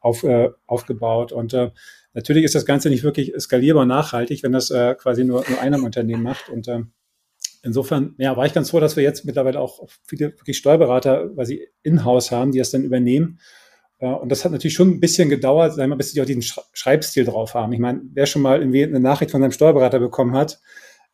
[0.00, 1.30] auf, äh, aufgebaut.
[1.30, 1.70] Und äh,
[2.14, 5.84] Natürlich ist das Ganze nicht wirklich skalierbar nachhaltig, wenn das äh, quasi nur, nur einem
[5.84, 6.48] Unternehmen macht.
[6.48, 6.80] Und äh,
[7.62, 11.68] insofern, ja, war ich ganz froh, dass wir jetzt mittlerweile auch viele wirklich Steuerberater quasi
[11.82, 13.38] in-house haben, die das dann übernehmen.
[13.98, 17.24] Äh, und das hat natürlich schon ein bisschen gedauert, wir, bis sie auch diesen Schreibstil
[17.24, 17.72] drauf haben.
[17.72, 20.60] Ich meine, wer schon mal irgendwie eine Nachricht von seinem Steuerberater bekommen hat,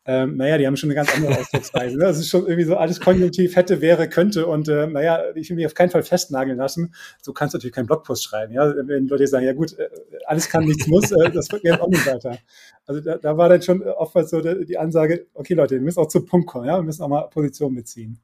[0.05, 1.97] ähm, naja, die haben schon eine ganz andere Ausdrucksweise.
[1.97, 2.05] Ne?
[2.05, 5.57] Das ist schon irgendwie so alles konjunktiv hätte, wäre, könnte und äh, naja, ich will
[5.57, 6.95] mich auf keinen Fall festnageln lassen.
[7.21, 8.53] So kannst du natürlich keinen Blogpost schreiben.
[8.53, 8.73] Ja?
[8.87, 9.89] Wenn Leute sagen, ja gut, äh,
[10.25, 12.37] alles kann, nichts muss, äh, das wird mir jetzt auch nicht weiter.
[12.85, 16.07] Also da, da war dann schon oftmals so die Ansage, okay Leute, wir müssen auch
[16.07, 16.77] zum Punkt kommen, ja?
[16.77, 18.19] wir müssen auch mal Position beziehen.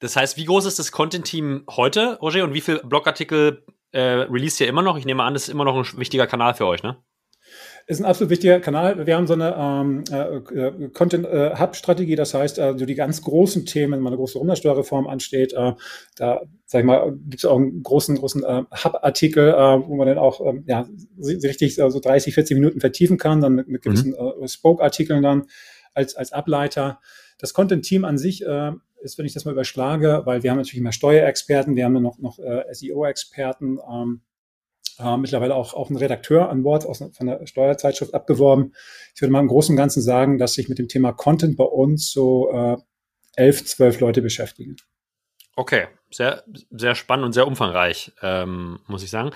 [0.00, 4.62] Das heißt, wie groß ist das Content-Team heute, Roger, und wie viele Blogartikel äh, release
[4.62, 4.96] ihr immer noch?
[4.96, 6.96] Ich nehme an, das ist immer noch ein wichtiger Kanal für euch, ne?
[7.88, 9.06] Ist ein absolut wichtiger Kanal.
[9.06, 13.64] Wir haben so eine ähm, äh, äh Content-Hub-Strategie, das heißt, äh, so die ganz großen
[13.64, 15.72] Themen, wenn mal eine große Umsatzsteuerreform ansteht, äh,
[16.16, 20.06] da, sag ich mal, gibt es auch einen großen, großen äh, Hub-Artikel, äh, wo man
[20.06, 20.86] dann auch ähm, ja,
[21.18, 24.44] richtig äh, so 30, 40 Minuten vertiefen kann, dann mit, mit gewissen mhm.
[24.44, 25.46] äh, Spoke-Artikeln dann
[25.94, 27.00] als, als Ableiter.
[27.38, 30.80] Das Content-Team an sich äh, ist, wenn ich das mal überschlage, weil wir haben natürlich
[30.80, 34.20] immer Steuerexperten, wir haben dann noch, noch äh, SEO-Experten, ähm,
[34.98, 38.72] äh, mittlerweile auch, auch ein Redakteur an Bord aus, von der Steuerzeitschrift abgeworben.
[39.14, 41.64] Ich würde mal im Großen und Ganzen sagen, dass sich mit dem Thema Content bei
[41.64, 42.76] uns so äh,
[43.36, 44.76] elf, zwölf Leute beschäftigen.
[45.56, 49.30] Okay, sehr, sehr spannend und sehr umfangreich, ähm, muss ich sagen.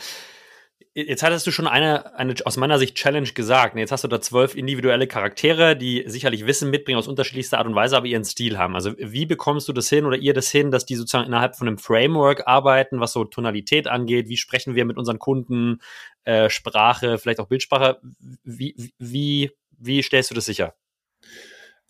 [0.94, 3.76] Jetzt hattest du schon eine, eine aus meiner Sicht Challenge gesagt.
[3.76, 7.74] Jetzt hast du da zwölf individuelle Charaktere, die sicherlich Wissen mitbringen aus unterschiedlichster Art und
[7.74, 8.74] Weise, aber ihren Stil haben.
[8.74, 11.66] Also wie bekommst du das hin oder ihr das hin, dass die sozusagen innerhalb von
[11.66, 14.28] einem Framework arbeiten, was so Tonalität angeht?
[14.28, 15.81] Wie sprechen wir mit unseren Kunden?
[16.24, 17.98] Äh, Sprache, vielleicht auch Bildsprache.
[18.44, 20.74] Wie, wie, wie stellst du das sicher?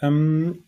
[0.00, 0.64] Ähm,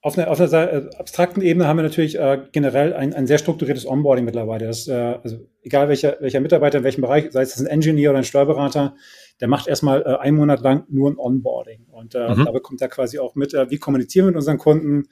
[0.00, 3.38] auf einer, auf einer äh, abstrakten Ebene haben wir natürlich äh, generell ein, ein sehr
[3.38, 4.66] strukturiertes Onboarding mittlerweile.
[4.66, 8.18] Das, äh, also egal welcher, welcher Mitarbeiter in welchem Bereich, sei es ein Engineer oder
[8.18, 8.94] ein Steuerberater,
[9.40, 11.86] der macht erstmal äh, einen Monat lang nur ein Onboarding.
[11.90, 12.44] Und äh, mhm.
[12.44, 15.08] da bekommt er quasi auch mit, äh, wie kommunizieren wir mit unseren Kunden,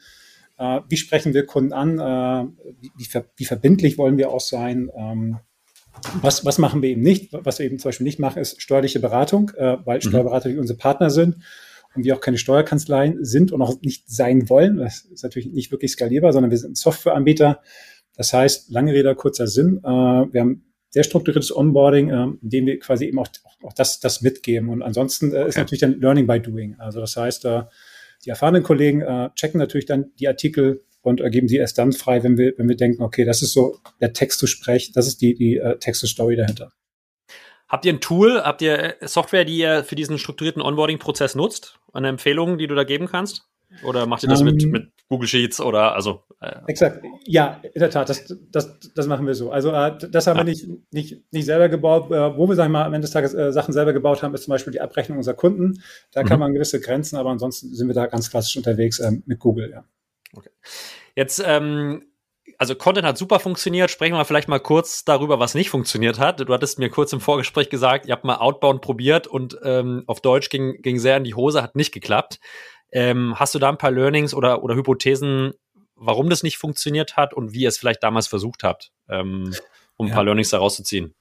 [0.57, 4.88] äh, wie sprechen wir Kunden an, wie, wie, ver wie verbindlich wollen wir auch sein.
[4.96, 5.38] Ähm,
[6.22, 7.33] was, was machen wir eben nicht?
[7.33, 10.03] Was wir eben zum Beispiel nicht machen, ist steuerliche Beratung, weil mhm.
[10.03, 11.38] Steuerberater wie unsere Partner sind
[11.96, 14.76] und wir auch keine Steuerkanzleien sind und auch nicht sein wollen.
[14.76, 17.61] Das ist natürlich nicht wirklich skalierbar, sondern wir sind Softwareanbieter.
[18.16, 19.78] Das heißt, lange Rede, kurzer Sinn.
[19.78, 23.28] Äh, wir haben sehr strukturiertes Onboarding, äh, in dem wir quasi eben auch,
[23.62, 24.68] auch das, das mitgeben.
[24.68, 26.76] Und ansonsten äh, ist natürlich dann Learning by Doing.
[26.78, 27.46] Also das heißt,
[28.24, 29.04] die erfahrenen Kollegen
[29.37, 32.76] checken natürlich dann die Artikel und geben sie erst dann frei, wenn wir, wenn wir
[32.76, 36.72] denken, okay, das ist so der Text zu sprechen, das ist die, die Text-to-Story dahinter.
[37.68, 41.79] Habt ihr ein Tool, habt ihr Software, die ihr für diesen strukturierten Onboarding-Prozess nutzt?
[41.92, 43.48] Eine Empfehlung, die du da geben kannst?
[43.83, 46.22] Oder macht ihr das um, mit, ähm, mit Google Sheets oder also?
[46.40, 49.50] Äh, exakt, ja, in der Tat, das, das, das machen wir so.
[49.50, 50.46] Also äh, das haben ja.
[50.46, 52.11] wir nicht, nicht, nicht selber gebaut.
[52.11, 54.35] Äh, wo wir, sagen wir mal, am Ende des Tages äh, Sachen selber gebaut haben,
[54.35, 55.83] ist zum Beispiel die Abrechnung unserer Kunden.
[56.12, 56.26] Da mhm.
[56.26, 59.70] kann man gewisse Grenzen, aber ansonsten sind wir da ganz klassisch unterwegs ähm, mit Google,
[59.70, 59.85] ja.
[60.35, 60.50] Okay.
[61.14, 62.05] Jetzt ähm,
[62.59, 63.90] also Content hat super funktioniert.
[63.90, 66.40] Sprechen wir vielleicht mal kurz darüber, was nicht funktioniert hat.
[66.40, 70.20] Du hattest mir kurz im Vorgespräch gesagt, ihr habt mal Outbound probiert und ähm, auf
[70.20, 72.40] Deutsch ging, ging sehr in die Hose, hat nicht geklappt.
[72.92, 75.52] Ähm, hast du da ein paar Learnings oder, oder Hypothesen,
[75.96, 79.54] warum das nicht funktioniert hat und wie ihr es vielleicht damals versucht habt, ähm,
[79.96, 80.14] um ein ja.
[80.14, 81.14] paar Learnings daraus zu ziehen?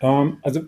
[0.00, 0.62] Ähm, also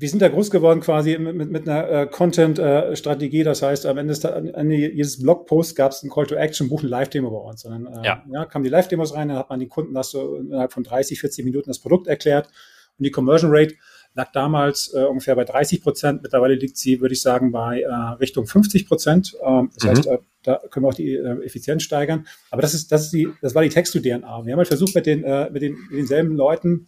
[0.00, 3.40] wir sind da groß geworden quasi mit, mit, mit einer äh, Content-Strategie.
[3.40, 6.36] Äh, das heißt, am Ende, des, am Ende jedes Blogpost gab es ein Call to
[6.36, 7.64] Action, buchen Live-Demo bei uns.
[7.64, 8.24] Und dann äh, ja.
[8.32, 8.44] ja.
[8.44, 11.44] kamen die Live-Demos rein, dann hat man den Kunden das so innerhalb von 30, 40
[11.44, 12.46] Minuten das Produkt erklärt.
[12.46, 13.74] Und die Conversion Rate
[14.14, 16.22] lag damals äh, ungefähr bei 30 Prozent.
[16.22, 19.36] Mittlerweile liegt sie, würde ich sagen, bei äh, Richtung 50 Prozent.
[19.44, 19.88] Ähm, das mhm.
[19.88, 22.26] heißt, äh, da können wir auch die äh, Effizienz steigern.
[22.52, 24.44] Aber das ist, das ist die, das war die Text-to-DNA.
[24.44, 26.86] Wir haben halt versucht, mit den, äh, mit den, mit denselben Leuten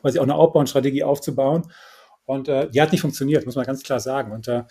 [0.00, 1.62] quasi auch eine Outbound-Strategie aufzubauen.
[2.24, 4.32] Und äh, die hat nicht funktioniert, muss man ganz klar sagen.
[4.32, 4.64] Und äh,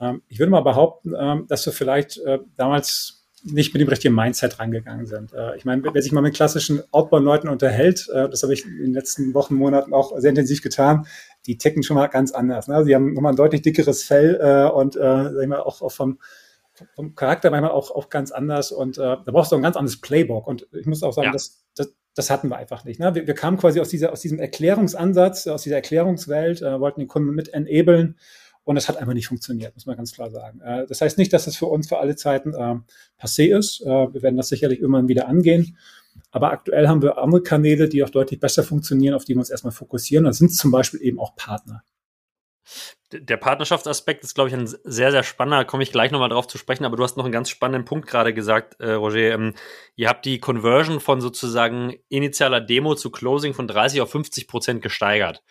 [0.00, 4.14] ähm, ich würde mal behaupten, äh, dass wir vielleicht äh, damals nicht mit dem richtigen
[4.14, 5.32] Mindset rangegangen sind.
[5.32, 8.78] Äh, ich meine, wer sich mal mit klassischen Outbound-Leuten unterhält, äh, das habe ich in
[8.78, 11.06] den letzten Wochen, Monaten auch sehr intensiv getan,
[11.46, 12.68] die ticken schon mal ganz anders.
[12.68, 12.84] Ne?
[12.84, 15.92] Sie haben nochmal ein deutlich dickeres Fell äh, und äh, sag ich mal, auch, auch
[15.92, 16.18] vom,
[16.94, 20.00] vom Charakter manchmal auch, auch ganz anders und äh, da brauchst du ein ganz anderes
[20.00, 20.46] Playbook.
[20.46, 21.32] Und ich muss auch sagen, ja.
[21.32, 23.00] das, das, das hatten wir einfach nicht.
[23.00, 23.14] Ne?
[23.14, 27.08] Wir, wir kamen quasi aus, dieser, aus diesem Erklärungsansatz, aus dieser Erklärungswelt, äh, wollten den
[27.08, 28.16] Kunden mit enablen
[28.64, 30.60] und das hat einfach nicht funktioniert, muss man ganz klar sagen.
[30.60, 32.76] Äh, das heißt nicht, dass das für uns für alle Zeiten äh,
[33.20, 33.80] passé ist.
[33.80, 35.76] Äh, wir werden das sicherlich irgendwann wieder angehen.
[36.30, 39.50] Aber aktuell haben wir andere Kanäle, die auch deutlich besser funktionieren, auf die wir uns
[39.50, 40.24] erstmal fokussieren.
[40.24, 41.82] Das sind zum Beispiel eben auch Partner.
[43.12, 45.58] Der Partnerschaftsaspekt ist, glaube ich, ein sehr, sehr spannender.
[45.58, 46.84] Da komme ich gleich nochmal drauf zu sprechen.
[46.84, 49.32] Aber du hast noch einen ganz spannenden Punkt gerade gesagt, äh, Roger.
[49.32, 49.54] Ähm,
[49.96, 54.82] ihr habt die Conversion von sozusagen initialer Demo zu Closing von 30 auf 50 Prozent
[54.82, 55.42] gesteigert.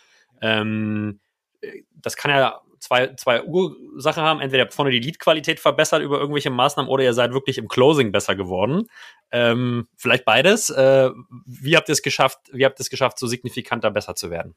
[0.41, 1.19] Ähm,
[1.61, 4.41] äh, das kann ja zwei, zwei Ursachen haben.
[4.41, 8.35] Entweder vorne die Lead-Qualität verbessert über irgendwelche Maßnahmen oder ihr seid wirklich im Closing besser
[8.35, 8.87] geworden.
[9.31, 10.69] Ähm, vielleicht beides.
[10.69, 11.09] Äh,
[11.45, 14.55] wie habt ihr es geschafft, wie habt ihr es geschafft, so signifikanter besser zu werden?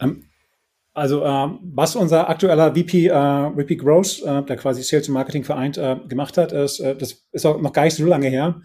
[0.00, 0.28] Ähm,
[0.94, 5.42] also ähm, was unser aktueller VP, äh, VP Growth, äh, der quasi Sales und Marketing
[5.42, 8.60] vereint, äh, gemacht hat, ist, äh, das ist auch noch gar nicht so lange her.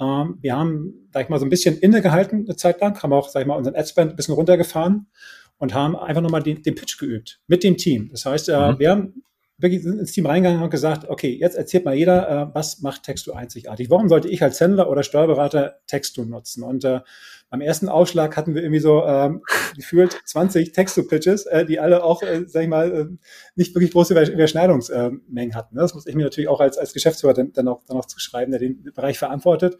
[0.00, 3.28] Ähm, wir haben, sag ich mal, so ein bisschen innegehalten eine Zeit lang, haben auch,
[3.28, 5.06] sag ich mal, unseren Adspend ein bisschen runtergefahren
[5.58, 8.08] und haben einfach nochmal den, den Pitch geübt mit dem Team.
[8.10, 8.78] Das heißt, äh, mhm.
[8.80, 9.22] wir haben
[9.58, 13.32] wirklich ins Team reingegangen und gesagt, okay, jetzt erzählt mal jeder, äh, was macht Texto
[13.32, 13.90] einzigartig?
[13.90, 16.62] Warum sollte ich als Händler oder Steuerberater Texto nutzen?
[16.62, 17.00] Und äh,
[17.50, 19.42] beim ersten Ausschlag hatten wir irgendwie so ähm,
[19.76, 23.06] gefühlt 20 Texto-Pitches, äh, die alle auch, äh, sag ich mal, äh,
[23.56, 25.76] nicht wirklich große Überschneidungsmengen hatten.
[25.76, 28.18] Das muss ich mir natürlich auch als, als Geschäftsführer dann, dann, auch, dann auch zu
[28.20, 29.78] schreiben, der den Bereich verantwortet.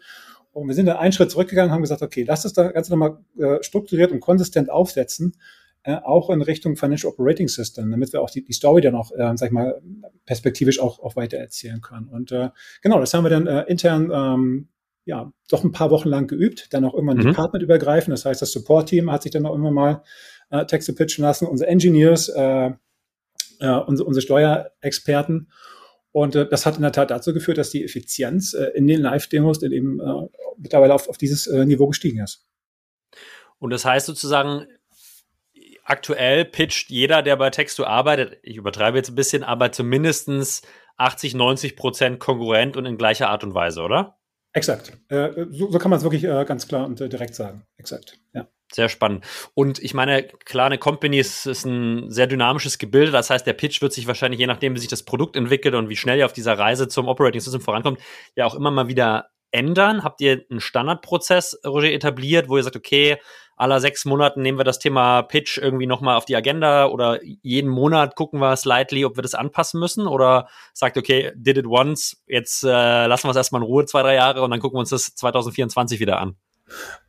[0.51, 3.19] Und wir sind dann einen Schritt zurückgegangen, haben gesagt, okay, lass das da Ganze nochmal
[3.37, 5.35] äh, strukturiert und konsistent aufsetzen
[5.83, 9.11] äh, auch in Richtung Financial Operating System, damit wir auch die, die Story dann auch,
[9.11, 9.81] äh, sag ich mal,
[10.25, 12.07] perspektivisch auch, auch weiter erzählen können.
[12.09, 12.49] Und äh,
[12.81, 14.67] genau, das haben wir dann äh, intern ähm,
[15.09, 17.23] ja doch ein paar Wochen lang geübt, dann auch irgendwann mhm.
[17.23, 18.11] Department übergreifen.
[18.11, 20.03] Das heißt, das Support-Team hat sich dann auch immer mal
[20.49, 22.71] äh, Texte pitchen lassen, unsere Engineers, äh,
[23.59, 25.51] äh, unsere, unsere Steuerexperten.
[26.11, 29.01] Und äh, das hat in der Tat dazu geführt, dass die Effizienz äh, in den
[29.01, 32.47] Live-Demos eben äh, mittlerweile auf, auf dieses äh, Niveau gestiegen ist.
[33.59, 34.65] Und das heißt sozusagen,
[35.83, 40.61] aktuell pitcht jeder, der bei Texto arbeitet, ich übertreibe jetzt ein bisschen, aber zumindestens
[40.97, 44.18] 80, 90 Prozent konkurrent und in gleicher Art und Weise, oder?
[44.53, 44.93] Exakt.
[45.09, 47.63] Äh, so, so, kann man es wirklich äh, ganz klar und äh, direkt sagen.
[47.77, 48.19] Exakt.
[48.33, 48.47] Ja.
[48.71, 49.25] Sehr spannend.
[49.55, 53.11] Und ich meine, klar, eine Company ist, ist, ein sehr dynamisches Gebilde.
[53.11, 55.89] Das heißt, der Pitch wird sich wahrscheinlich, je nachdem, wie sich das Produkt entwickelt und
[55.89, 57.99] wie schnell ihr auf dieser Reise zum Operating System vorankommt,
[58.35, 60.03] ja auch immer mal wieder ändern?
[60.03, 63.17] Habt ihr einen Standardprozess, Roger, etabliert, wo ihr sagt, okay,
[63.59, 67.69] aller sechs Monaten nehmen wir das Thema Pitch irgendwie nochmal auf die Agenda oder jeden
[67.69, 72.23] Monat gucken wir slightly, ob wir das anpassen müssen oder sagt, okay, did it once,
[72.25, 74.79] jetzt äh, lassen wir es erstmal in Ruhe zwei, drei Jahre und dann gucken wir
[74.79, 76.37] uns das 2024 wieder an.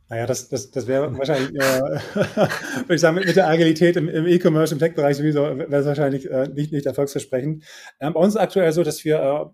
[0.09, 1.81] Naja, das, das, das wäre wahrscheinlich, äh,
[2.17, 5.87] würde ich sagen, mit, mit der Agilität im, im E-Commerce, im Tech-Bereich sowieso, wäre es
[5.87, 7.63] wahrscheinlich äh, nicht, nicht erfolgsversprechend.
[8.01, 9.45] Ähm, bei uns ist aktuell so, dass wir äh,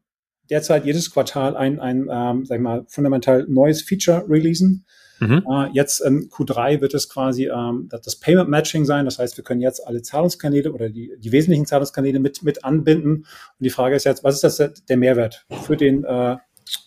[0.49, 4.87] derzeit jedes Quartal ein, ein ähm, sag ich mal, fundamental neues Feature releasen.
[5.21, 5.45] Mhm.
[5.51, 9.05] Äh, jetzt in Q3 wird es quasi ähm, das Payment Matching sein.
[9.05, 13.17] Das heißt, wir können jetzt alle Zahlungskanäle oder die, die wesentlichen Zahlungskanäle mit, mit anbinden.
[13.17, 13.27] Und
[13.61, 16.37] die Frage ist jetzt, was ist das der Mehrwert für den, äh,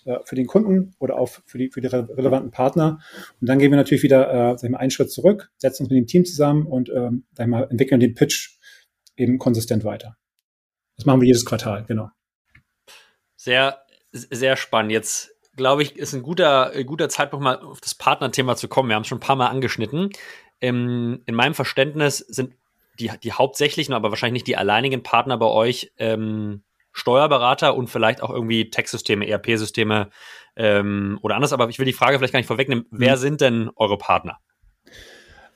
[0.06, 3.00] äh, für den Kunden oder auch für die, für die relevanten Partner.
[3.40, 5.90] Und dann gehen wir natürlich wieder äh, sag ich mal, einen Schritt zurück, setzen uns
[5.90, 8.58] mit dem Team zusammen und ähm, sag ich mal, entwickeln den Pitch
[9.16, 10.18] eben konsistent weiter.
[10.98, 12.10] Das machen wir jedes Quartal, genau.
[13.38, 14.92] Sehr, sehr spannend.
[14.92, 18.90] Jetzt glaube ich, ist ein guter, guter Zeitpunkt, mal auf das Partnerthema zu kommen.
[18.90, 20.10] Wir haben es schon ein paar Mal angeschnitten.
[20.62, 22.56] Ähm, in meinem Verständnis sind
[23.00, 28.24] die, die hauptsächlichen, aber wahrscheinlich nicht die alleinigen Partner bei euch ähm, Steuerberater und vielleicht
[28.24, 30.10] auch irgendwie Tech-Systeme, ERP-Systeme
[30.56, 31.54] ähm, oder anders.
[31.54, 32.86] Aber ich will die Frage vielleicht gar nicht vorwegnehmen.
[32.90, 33.20] Wer mhm.
[33.20, 34.40] sind denn eure Partner?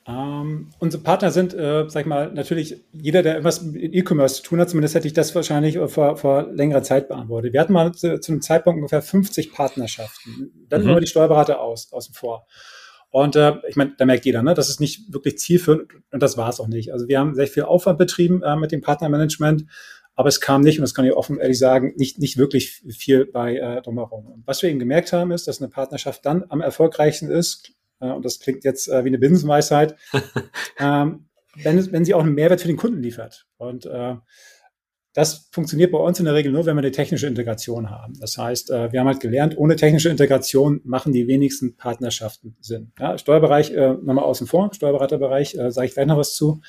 [0.06, 4.42] Ähm, unsere Partner sind, äh, sag ich mal, natürlich jeder, der etwas mit E-Commerce zu
[4.42, 7.54] tun hat, zumindest hätte ich das wahrscheinlich vor, vor längerer Zeit beantwortet.
[7.54, 10.66] Wir hatten mal zu, zu einem Zeitpunkt ungefähr 50 Partnerschaften.
[10.68, 10.86] Dann mhm.
[10.86, 12.46] nehmen wir die Steuerberater aus, außen vor.
[13.08, 16.36] Und äh, ich meine, da merkt jeder, ne, das ist nicht wirklich zielführend und das
[16.36, 16.92] war es auch nicht.
[16.92, 19.66] Also wir haben sehr viel Aufwand betrieben äh, mit dem Partnermanagement,
[20.16, 23.24] aber es kam nicht, und das kann ich offen ehrlich sagen, nicht, nicht wirklich viel
[23.24, 24.26] bei äh, drumherum.
[24.26, 28.10] Und was wir eben gemerkt haben, ist, dass eine Partnerschaft dann am erfolgreichsten ist, äh,
[28.10, 29.96] und das klingt jetzt äh, wie eine Binsenweisheit,
[30.78, 31.26] ähm,
[31.56, 33.46] wenn, wenn sie auch einen Mehrwert für den Kunden liefert.
[33.58, 34.16] Und äh,
[35.14, 38.14] das funktioniert bei uns in der Regel nur, wenn wir eine technische Integration haben.
[38.18, 42.90] Das heißt, äh, wir haben halt gelernt, ohne technische Integration machen die wenigsten Partnerschaften Sinn.
[42.98, 46.60] Ja, Steuerbereich äh, nochmal außen vor, Steuerberaterbereich äh, sage ich gleich noch was zu.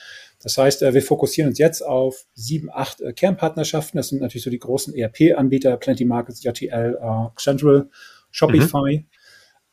[0.44, 3.98] Das heißt, äh, wir fokussieren uns jetzt auf sieben, acht äh, Kernpartnerschaften.
[3.98, 7.90] Das sind natürlich so die großen ERP-Anbieter, Plenty Markets, JTL, äh, Central,
[8.30, 8.98] Shopify.
[8.98, 9.06] Mhm.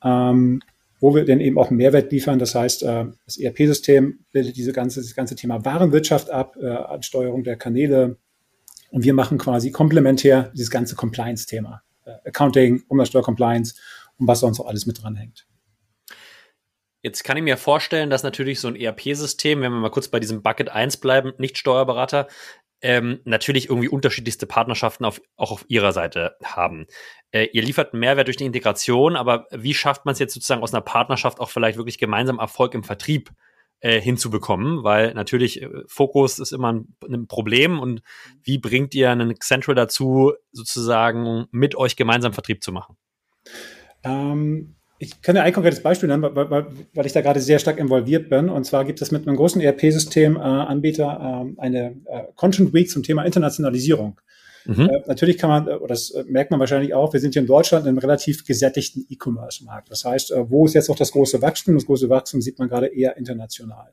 [0.03, 0.63] Ähm,
[1.03, 2.39] wo wir dann eben auch einen Mehrwert liefern.
[2.39, 7.43] Das heißt, äh, das ERP-System bildet diese ganze, das ganze Thema Warenwirtschaft ab, äh, Ansteuerung
[7.43, 8.19] der Kanäle.
[8.91, 11.83] Und wir machen quasi komplementär dieses ganze Compliance-Thema.
[12.05, 13.75] Äh, Accounting, Umsatzsteuer-Compliance
[14.19, 15.49] und was sonst auch alles mit dranhängt.
[17.03, 20.21] Jetzt kann ich mir vorstellen, dass natürlich so ein ERP-System, wenn wir mal kurz bei
[20.21, 22.29] diesem Bucket 1 bleiben, nicht Steuerberater,
[22.83, 26.87] ähm, natürlich irgendwie unterschiedlichste Partnerschaften auf, auch auf ihrer Seite haben.
[27.31, 30.75] Äh, ihr liefert Mehrwert durch die Integration, aber wie schafft man es jetzt sozusagen aus
[30.75, 33.31] einer Partnerschaft auch vielleicht wirklich gemeinsam Erfolg im Vertrieb
[33.81, 34.83] äh, hinzubekommen?
[34.83, 38.03] Weil natürlich äh, Fokus ist immer ein, ein, Problem und
[38.43, 42.97] wie bringt ihr einen Central dazu, sozusagen mit euch gemeinsam Vertrieb zu machen?
[44.03, 47.59] Ähm ich kann ja ein konkretes Beispiel nennen, weil, weil, weil, ich da gerade sehr
[47.59, 48.49] stark involviert bin.
[48.49, 53.25] Und zwar gibt es mit einem großen ERP-System-Anbieter äh, eine äh, Content Week zum Thema
[53.25, 54.21] Internationalisierung.
[54.65, 54.89] Mhm.
[54.89, 57.49] Äh, natürlich kann man, oder das äh, merkt man wahrscheinlich auch, wir sind hier in
[57.49, 59.91] Deutschland in einem relativ gesättigten E-Commerce-Markt.
[59.91, 61.75] Das heißt, äh, wo ist jetzt auch das große Wachstum?
[61.75, 63.93] Das große Wachstum sieht man gerade eher international.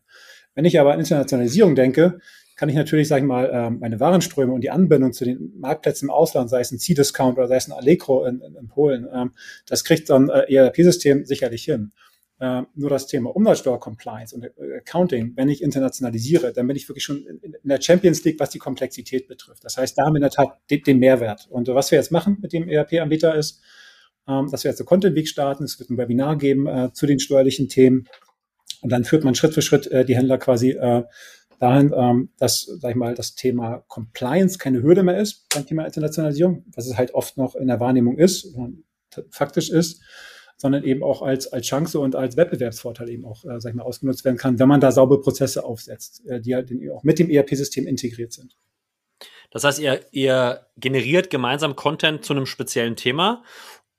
[0.53, 2.20] Wenn ich aber an Internationalisierung denke,
[2.60, 6.07] kann ich natürlich, sage ich mal, ähm, meine Warenströme und die Anbindung zu den Marktplätzen
[6.07, 9.07] im Ausland, sei es ein C-Discount oder sei es ein Allegro in, in, in Polen,
[9.14, 9.32] ähm,
[9.66, 11.93] das kriegt dann äh, ERP-System sicherlich hin.
[12.41, 17.05] Äh, nur das Thema Umsatzsteuer-Compliance und äh, Accounting, wenn ich internationalisiere, dann bin ich wirklich
[17.05, 19.64] schon in, der Champions League, was die Komplexität betrifft.
[19.64, 21.47] Das heißt, da haben wir in der Tat den, Mehrwert.
[21.49, 23.62] Und äh, was wir jetzt machen mit dem ERP-Anbieter ist,
[24.28, 25.64] ähm, dass wir jetzt eine Content Week starten.
[25.64, 28.10] Es wird ein Webinar geben zu den steuerlichen Themen.
[28.82, 30.78] Und dann führt man Schritt für Schritt die Händler quasi
[31.60, 35.86] dahin, ähm, dass, sag ich mal, das Thema Compliance keine Hürde mehr ist beim Thema
[35.86, 38.55] Internationalisierung, was es halt oft noch in der Wahrnehmung ist,
[39.32, 40.01] faktisch ist,
[40.57, 43.84] sondern eben auch als, als Chance und als Wettbewerbsvorteil eben auch, äh, sag ich mal,
[43.84, 47.30] ausgenutzt werden kann, wenn man da saubere Prozesse aufsetzt, äh, die halt auch mit dem
[47.30, 48.57] ERP-System integriert sind.
[49.51, 53.43] Das heißt, ihr, ihr generiert gemeinsam Content zu einem speziellen Thema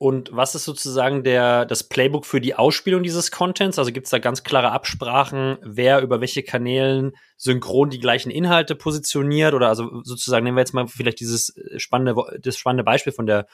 [0.01, 3.77] und was ist sozusagen der, das Playbook für die Ausspielung dieses Contents?
[3.77, 8.73] Also gibt es da ganz klare Absprachen, wer über welche Kanälen synchron die gleichen Inhalte
[8.73, 9.53] positioniert?
[9.53, 13.45] Oder also sozusagen nehmen wir jetzt mal vielleicht dieses spannende, das spannende Beispiel von der,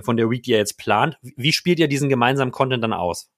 [0.00, 1.18] von der Week, die ihr jetzt plant.
[1.20, 3.28] Wie spielt ihr diesen gemeinsamen Content dann aus?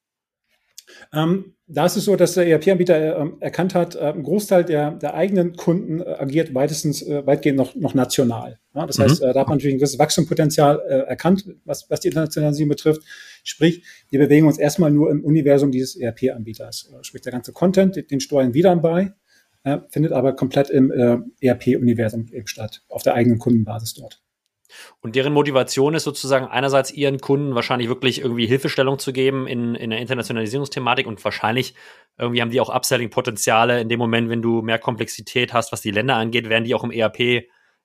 [1.12, 4.92] Ähm, da ist es so, dass der ERP-Anbieter äh, erkannt hat, äh, ein Großteil der,
[4.92, 8.58] der eigenen Kunden äh, agiert weitestens, äh, weitgehend noch, noch national.
[8.74, 9.02] Ja, das mhm.
[9.04, 12.68] heißt, äh, da hat man natürlich ein gewisses Wachstumspotenzial äh, erkannt, was, was die Internationalisierung
[12.68, 13.02] betrifft.
[13.44, 16.90] Sprich, wir bewegen uns erstmal nur im Universum dieses ERP-Anbieters.
[17.02, 19.12] Sprich, der ganze Content, den, den steuern wir dann bei,
[19.88, 20.90] findet aber komplett im
[21.40, 24.22] ERP-Universum eben statt, auf der eigenen Kundenbasis dort.
[25.00, 29.74] Und deren Motivation ist sozusagen einerseits ihren Kunden wahrscheinlich wirklich irgendwie Hilfestellung zu geben in,
[29.74, 31.74] in der Internationalisierungsthematik und wahrscheinlich
[32.18, 35.90] irgendwie haben die auch Upselling-Potenziale in dem Moment, wenn du mehr Komplexität hast, was die
[35.90, 37.44] Länder angeht, werden die auch im ERP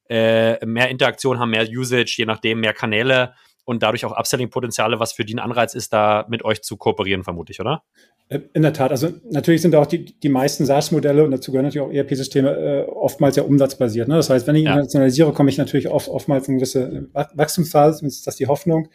[0.10, 3.34] äh, mehr Interaktion haben, mehr Usage, je nachdem mehr Kanäle
[3.70, 7.24] und dadurch auch Upselling-Potenziale, was für die ein Anreiz ist, da mit euch zu kooperieren,
[7.24, 7.84] vermutlich, oder?
[8.28, 8.90] Äh, in der Tat.
[8.90, 12.90] Also natürlich sind auch die, die meisten SaaS-Modelle und dazu gehören natürlich auch ERP-Systeme äh,
[12.90, 14.08] oftmals ja umsatzbasiert.
[14.08, 14.16] Ne?
[14.16, 14.72] Das heißt, wenn ich ja.
[14.72, 18.90] internationalisiere, komme ich natürlich oft, oftmals in eine gewisse Wachstumsphase, ist das die Hoffnung.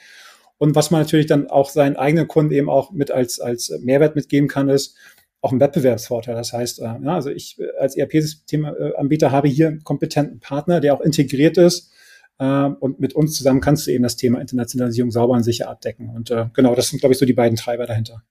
[0.59, 4.17] Und was man natürlich dann auch seinen eigenen Kunden eben auch mit als, als Mehrwert
[4.17, 4.97] mitgeben kann, ist
[5.41, 6.35] auch ein Wettbewerbsvorteil.
[6.35, 10.95] Das heißt, äh, ja, also ich äh, als ERP-Systemanbieter habe hier einen kompetenten Partner, der
[10.95, 11.94] auch integriert ist Äh,
[12.39, 16.11] und mit uns zusammen kannst du eben das Thema Internationalisierung sauber und sicher abdecken.
[16.11, 18.23] Und äh, genau, das sind, glaube ich, so die beiden Treiber dahinter.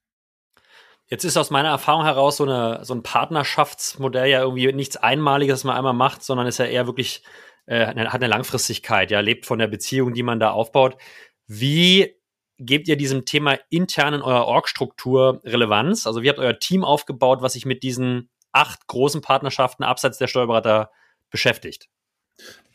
[1.07, 5.59] Jetzt ist aus meiner Erfahrung heraus so, eine, so ein Partnerschaftsmodell ja irgendwie nichts Einmaliges,
[5.59, 7.23] was man einmal macht, sondern ist ja eher wirklich,
[7.65, 10.97] äh, hat eine Langfristigkeit, ja, lebt von der Beziehung, die man da aufbaut.
[11.47, 12.15] Wie
[12.57, 16.07] gebt ihr diesem Thema intern in eurer Org-Struktur Relevanz?
[16.07, 20.27] Also wie habt euer Team aufgebaut, was sich mit diesen acht großen Partnerschaften abseits der
[20.27, 20.91] Steuerberater
[21.29, 21.89] beschäftigt?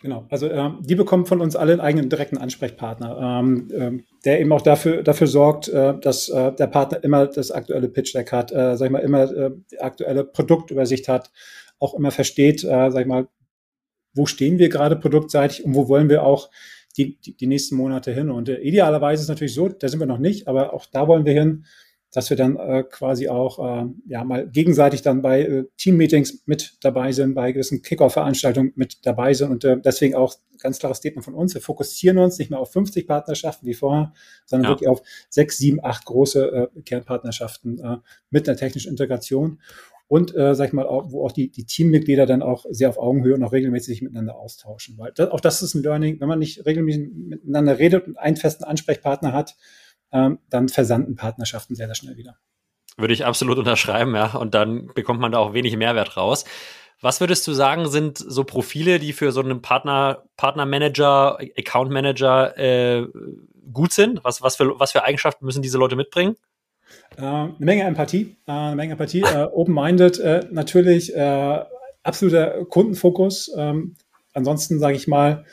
[0.01, 4.41] Genau, also ähm, die bekommen von uns alle einen eigenen direkten Ansprechpartner, ähm, ähm, der
[4.41, 8.53] eben auch dafür, dafür sorgt, äh, dass äh, der Partner immer das aktuelle Pitch-Deck hat,
[8.53, 11.33] äh, sag ich mal, immer äh, die aktuelle Produktübersicht hat,
[11.81, 13.27] auch immer versteht, äh, sag ich mal,
[14.15, 16.49] wo stehen wir gerade produktseitig und wo wollen wir auch
[16.97, 18.31] die, die, die nächsten Monate hin.
[18.31, 21.25] Und äh, idealerweise ist natürlich so, da sind wir noch nicht, aber auch da wollen
[21.25, 21.65] wir hin,
[22.13, 26.79] dass wir dann äh, quasi auch äh, ja mal gegenseitig dann bei äh, Team-Meetings mit
[26.81, 31.25] dabei sind, bei gewissen Kickoff-Veranstaltungen mit dabei sind und äh, deswegen auch ganz klares Statement
[31.25, 31.55] von uns.
[31.55, 34.13] Wir fokussieren uns nicht mehr auf 50 Partnerschaften wie vorher,
[34.47, 34.71] sondern ja.
[34.71, 37.97] wirklich auf sechs, sieben, acht große äh, Kernpartnerschaften äh,
[38.31, 39.61] mit einer technischen Integration
[40.09, 42.99] und äh, sag ich mal, auch, wo auch die, die Teammitglieder dann auch sehr auf
[42.99, 44.97] Augenhöhe und auch regelmäßig miteinander austauschen.
[44.97, 48.37] Weil das, auch das ist ein Learning, wenn man nicht regelmäßig miteinander redet und einen
[48.37, 49.57] festen Ansprechpartner hat,
[50.13, 52.37] ähm, dann versanden Partnerschaften sehr, sehr schnell wieder.
[52.97, 54.35] Würde ich absolut unterschreiben, ja.
[54.35, 56.45] Und dann bekommt man da auch wenig Mehrwert raus.
[57.01, 62.59] Was würdest du sagen, sind so Profile, die für so einen Partner, Partnermanager, Account Manager
[62.59, 63.07] äh,
[63.73, 64.25] gut sind?
[64.25, 66.37] Was, was, für, was für Eigenschaften müssen diese Leute mitbringen?
[67.17, 71.65] Äh, eine Menge Empathie, äh, eine Menge Empathie, äh, open-minded, äh, natürlich äh,
[72.03, 73.53] absoluter Kundenfokus.
[73.57, 73.95] Ähm,
[74.33, 75.45] ansonsten sage ich mal,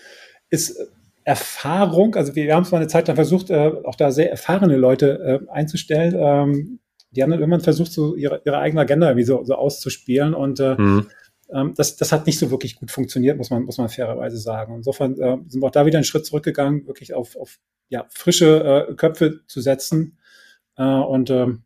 [0.49, 0.77] ist
[1.25, 4.29] Erfahrung, also wir, wir haben es mal eine Zeit lang versucht, äh, auch da sehr
[4.29, 6.13] erfahrene Leute äh, einzustellen.
[6.15, 10.35] Ähm, die haben dann irgendwann versucht, so ihre, ihre eigene Agenda irgendwie so, so auszuspielen
[10.35, 11.07] und äh, mhm.
[11.51, 14.75] ähm, das, das hat nicht so wirklich gut funktioniert, muss man, muss man fairerweise sagen.
[14.75, 17.57] Insofern äh, sind wir auch da wieder einen Schritt zurückgegangen, wirklich auf, auf
[17.89, 20.19] ja, frische äh, Köpfe zu setzen
[20.77, 21.63] äh, und ähm,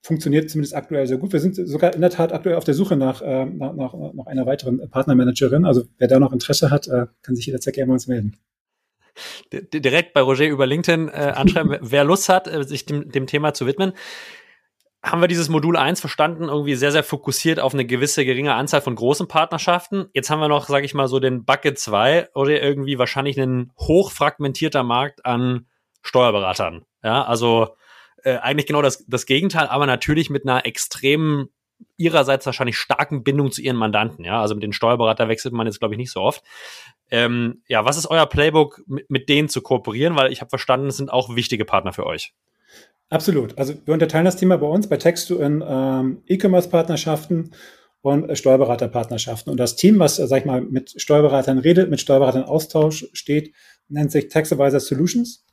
[0.00, 1.34] funktioniert zumindest aktuell sehr gut.
[1.34, 4.26] Wir sind sogar in der Tat aktuell auf der Suche nach, äh, nach, nach, nach
[4.26, 5.66] einer weiteren Partnermanagerin.
[5.66, 8.38] Also wer da noch Interesse hat, äh, kann sich jederzeit gerne bei uns melden
[9.52, 13.54] direkt bei Roger über LinkedIn äh, anschreiben, wer Lust hat, äh, sich dem, dem Thema
[13.54, 13.92] zu widmen.
[15.02, 18.80] Haben wir dieses Modul 1 verstanden, irgendwie sehr, sehr fokussiert auf eine gewisse geringe Anzahl
[18.80, 20.06] von großen Partnerschaften.
[20.14, 23.70] Jetzt haben wir noch, sage ich mal, so den Bucket 2 oder irgendwie wahrscheinlich ein
[23.78, 25.66] hochfragmentierter Markt an
[26.02, 26.86] Steuerberatern.
[27.02, 27.76] Ja, also
[28.22, 31.50] äh, eigentlich genau das, das Gegenteil, aber natürlich mit einer extremen
[31.96, 34.24] ihrerseits wahrscheinlich starken Bindung zu ihren Mandanten.
[34.24, 36.42] Ja, also mit den Steuerberater wechselt man jetzt, glaube ich, nicht so oft.
[37.10, 40.16] Ähm, ja, was ist euer Playbook, mit, mit denen zu kooperieren?
[40.16, 42.34] Weil ich habe verstanden, es sind auch wichtige Partner für euch.
[43.10, 43.56] Absolut.
[43.58, 47.52] Also wir unterteilen das Thema bei uns bei Textu in ähm, E-Commerce-Partnerschaften
[48.00, 49.50] und äh, Steuerberaterpartnerschaften.
[49.50, 53.54] Und das Team, was, äh, sag ich mal, mit Steuerberatern redet, mit Steuerberatern Austausch steht,
[53.88, 55.43] nennt sich Tax Advisor Solutions.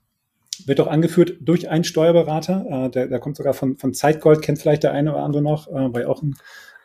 [0.67, 2.65] Wird auch angeführt durch einen Steuerberater.
[2.69, 5.67] Äh, der, der kommt sogar von, von Zeitgold, kennt vielleicht der eine oder andere noch,
[5.67, 6.35] äh, weil auch ein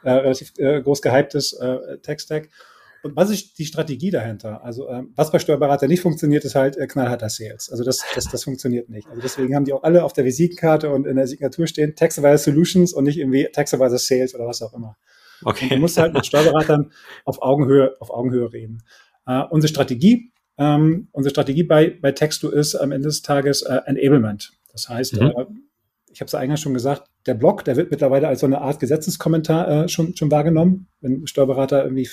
[0.05, 2.49] äh, relativ äh, groß gehyptes äh, Tech-Stack.
[3.03, 4.65] Und was ist die Strategie dahinter?
[4.65, 7.71] Also ähm, was bei Steuerberater nicht funktioniert, ist halt äh, knallharter Sales.
[7.71, 9.07] Also das, das, das funktioniert nicht.
[9.09, 12.39] Also deswegen haben die auch alle auf der Visitenkarte und in der Signatur stehen Taxavisor
[12.39, 14.97] Solutions und nicht irgendwie Taxavisor Sales oder was auch immer.
[15.45, 15.67] Okay.
[15.67, 16.91] Und du musst halt mit Steuerberatern
[17.25, 18.83] auf Augenhöhe, auf Augenhöhe reden.
[19.27, 23.81] Äh, unsere Strategie, ähm, unsere Strategie bei, bei Texto ist am Ende des Tages äh,
[23.87, 24.53] Enablement.
[24.73, 25.27] Das heißt, mhm.
[25.29, 25.47] äh,
[26.11, 28.81] ich habe es eingangs schon gesagt, der Blog, der wird mittlerweile als so eine Art
[28.81, 30.89] Gesetzeskommentar äh, schon, schon wahrgenommen.
[31.01, 32.09] Wenn Steuerberater irgendwie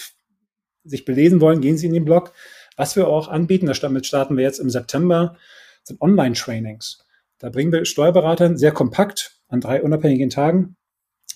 [0.84, 2.34] sich belesen wollen, gehen Sie in den Blog.
[2.76, 5.38] Was wir auch anbieten, damit starten wir jetzt im September,
[5.84, 7.06] sind Online-Trainings.
[7.40, 10.76] Da bringen wir Steuerberatern sehr kompakt an drei unabhängigen Tagen,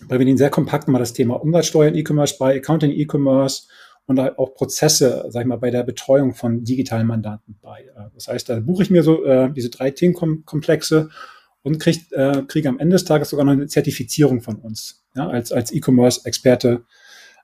[0.07, 3.67] bringen wir ihnen sehr kompakt mal das Thema Umsatzsteuer in E-Commerce bei, Accounting E-Commerce
[4.07, 7.85] und auch Prozesse, sag ich mal, bei der Betreuung von digitalen Mandanten bei.
[8.13, 11.09] Das heißt, da buche ich mir so äh, diese drei Themenkomplexe
[11.61, 15.27] und krieg, äh, kriege am Ende des Tages sogar noch eine Zertifizierung von uns, ja,
[15.27, 16.85] als, als E-Commerce-Experte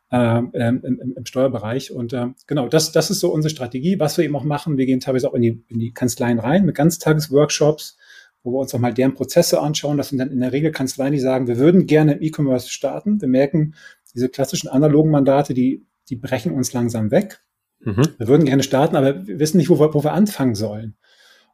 [0.10, 1.92] ähm, im, im, Steuerbereich.
[1.92, 4.00] Und äh, genau, das, das ist so unsere Strategie.
[4.00, 6.66] Was wir eben auch machen, wir gehen teilweise auch in die, in die Kanzleien rein
[6.66, 7.98] mit Ganztagesworkshops,
[8.42, 9.98] wo wir uns auch mal deren Prozesse anschauen.
[9.98, 13.20] Das sind dann in der Regel Kanzleien, die sagen, wir würden gerne im E-Commerce starten.
[13.20, 13.74] Wir merken,
[14.14, 17.42] diese klassischen analogen Mandate, die, die brechen uns langsam weg.
[17.80, 18.08] Mhm.
[18.20, 20.96] Wir würden gerne starten, aber wir wissen nicht, wo wir, wo wir anfangen sollen.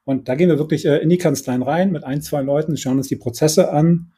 [0.04, 2.98] Und da gehen wir wirklich äh, in die Kanzleien rein mit ein, zwei Leuten, schauen
[2.98, 4.12] uns die Prozesse an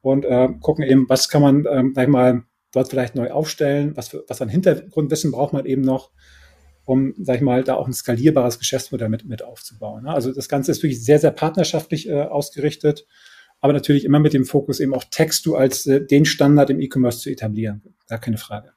[0.00, 2.42] und äh, gucken eben, was kann man, ähm, sag ich mal,
[2.72, 6.10] dort vielleicht neu aufstellen, was, für, was an Hintergrundwissen braucht man eben noch,
[6.86, 10.04] um, sag ich mal, da auch ein skalierbares Geschäftsmodell mit, mit aufzubauen.
[10.04, 10.10] Ne?
[10.12, 13.06] Also das Ganze ist wirklich sehr, sehr partnerschaftlich äh, ausgerichtet,
[13.60, 17.20] aber natürlich immer mit dem Fokus eben auch Textu als äh, den Standard im E-Commerce
[17.20, 17.82] zu etablieren.
[18.08, 18.73] Gar keine Frage.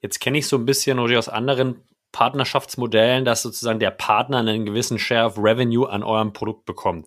[0.00, 1.82] Jetzt kenne ich so ein bisschen Roger aus anderen
[2.12, 7.06] Partnerschaftsmodellen, dass sozusagen der Partner einen gewissen Share of Revenue an eurem Produkt bekommt.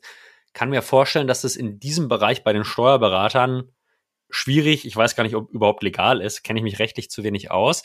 [0.53, 3.71] Kann mir vorstellen, dass das in diesem Bereich bei den Steuerberatern
[4.29, 7.51] schwierig, ich weiß gar nicht, ob überhaupt legal ist, kenne ich mich rechtlich zu wenig
[7.51, 7.83] aus,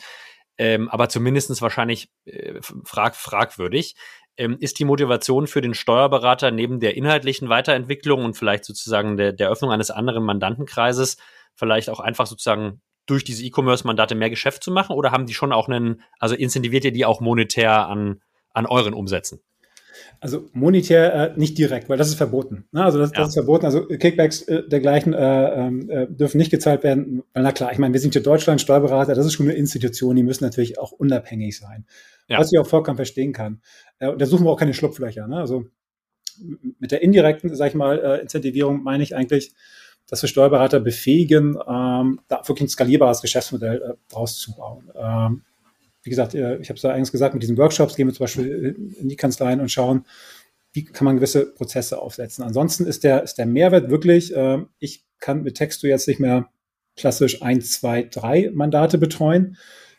[0.57, 3.95] ähm, aber zumindestens wahrscheinlich äh, frag, fragwürdig.
[4.39, 9.33] Ähm, ist die Motivation für den Steuerberater neben der inhaltlichen Weiterentwicklung und vielleicht sozusagen der,
[9.33, 11.17] der Öffnung eines anderen Mandantenkreises
[11.55, 15.51] vielleicht auch einfach sozusagen durch diese E-Commerce-Mandate mehr Geschäft zu machen oder haben die schon
[15.51, 18.21] auch einen, also incentiviert ihr die auch monetär an,
[18.53, 19.39] an euren Umsätzen?
[20.19, 22.65] Also monetär äh, nicht direkt, weil das ist verboten.
[22.71, 22.83] Ne?
[22.83, 23.17] Also das, ja.
[23.17, 23.65] das, ist verboten.
[23.65, 27.23] Also Kickbacks äh, dergleichen äh, ähm, äh, dürfen nicht gezahlt werden.
[27.33, 30.15] Weil na klar, ich meine, wir sind hier Deutschland Steuerberater, das ist schon eine Institution,
[30.15, 31.85] die müssen natürlich auch unabhängig sein.
[32.27, 32.39] Ja.
[32.39, 33.61] Was ich auch vollkommen verstehen kann.
[33.99, 35.27] Äh, und da suchen wir auch keine Schlupflöcher.
[35.27, 35.37] Ne?
[35.37, 35.65] Also
[36.79, 39.53] mit der indirekten, sag ich mal, äh, Incentivierung meine ich eigentlich,
[40.07, 44.89] dass wir Steuerberater befähigen, ähm, da wirklich ein skalierbares Geschäftsmodell äh, draus zu bauen.
[44.95, 45.41] Ähm,
[46.03, 48.23] wie gesagt, äh, ich habe es ja eigentlich gesagt, mit diesen Workshops gehen wir zum
[48.23, 50.05] Beispiel in die Kanzleien und schauen,
[50.71, 52.43] wie kann man gewisse Prozesse aufsetzen.
[52.43, 56.49] Ansonsten ist der, ist der Mehrwert wirklich, äh, ich kann mit Texto jetzt nicht mehr
[56.95, 59.57] klassisch ein, zwei, drei Mandate betreuen,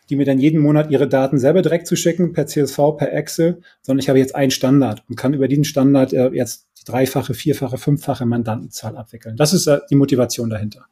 [0.09, 3.61] die mir dann jeden Monat ihre Daten selber direkt zu schicken, per CSV, per Excel,
[3.83, 7.35] sondern ich habe jetzt einen Standard und kann über diesen Standard äh, jetzt die dreifache,
[7.35, 9.37] vierfache, fünffache Mandantenzahl abwickeln.
[9.37, 10.87] Das ist äh, die Motivation dahinter.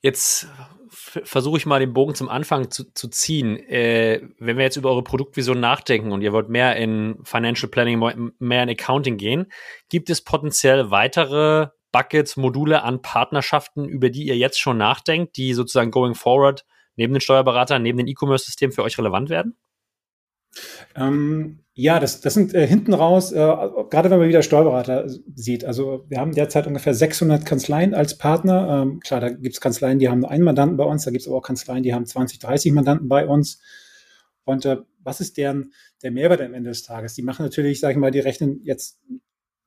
[0.00, 0.46] Jetzt
[1.00, 3.56] versuche ich mal den Bogen zum Anfang zu, zu ziehen.
[3.56, 8.32] Äh, wenn wir jetzt über eure Produktvision nachdenken und ihr wollt mehr in Financial Planning,
[8.38, 9.46] mehr in Accounting gehen,
[9.88, 15.54] gibt es potenziell weitere Buckets, Module an Partnerschaften, über die ihr jetzt schon nachdenkt, die
[15.54, 16.64] sozusagen going forward
[16.98, 19.56] neben den Steuerberatern, neben den E-Commerce-Systemen für euch relevant werden?
[20.94, 25.64] Ähm, ja, das, das sind äh, hinten raus, äh, gerade wenn man wieder Steuerberater sieht.
[25.64, 28.82] Also wir haben derzeit ungefähr 600 Kanzleien als Partner.
[28.82, 31.22] Ähm, klar, da gibt es Kanzleien, die haben nur einen Mandanten bei uns, da gibt
[31.22, 33.60] es aber auch Kanzleien, die haben 20, 30 Mandanten bei uns.
[34.44, 35.72] Und äh, was ist deren
[36.02, 37.14] der Mehrwert am Ende des Tages?
[37.14, 39.00] Die machen natürlich, sage ich mal, die rechnen jetzt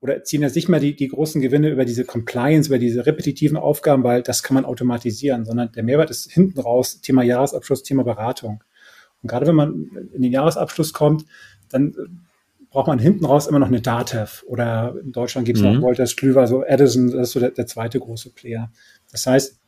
[0.02, 3.56] oder ziehen jetzt nicht mehr die, die großen Gewinne über diese Compliance, über diese repetitiven
[3.56, 8.04] Aufgaben, weil das kann man automatisieren, sondern der Mehrwert ist hinten raus, Thema Jahresabschluss, Thema
[8.04, 8.64] Beratung.
[9.22, 11.26] Und gerade wenn man in den Jahresabschluss kommt,
[11.70, 11.96] dann
[12.72, 15.74] braucht man hinten raus immer noch eine Datev oder in Deutschland gibt es mhm.
[15.74, 18.72] noch Wolters Klüver, so Edison, das ist so der, der, zweite große Player.
[19.12, 19.60] Das heißt,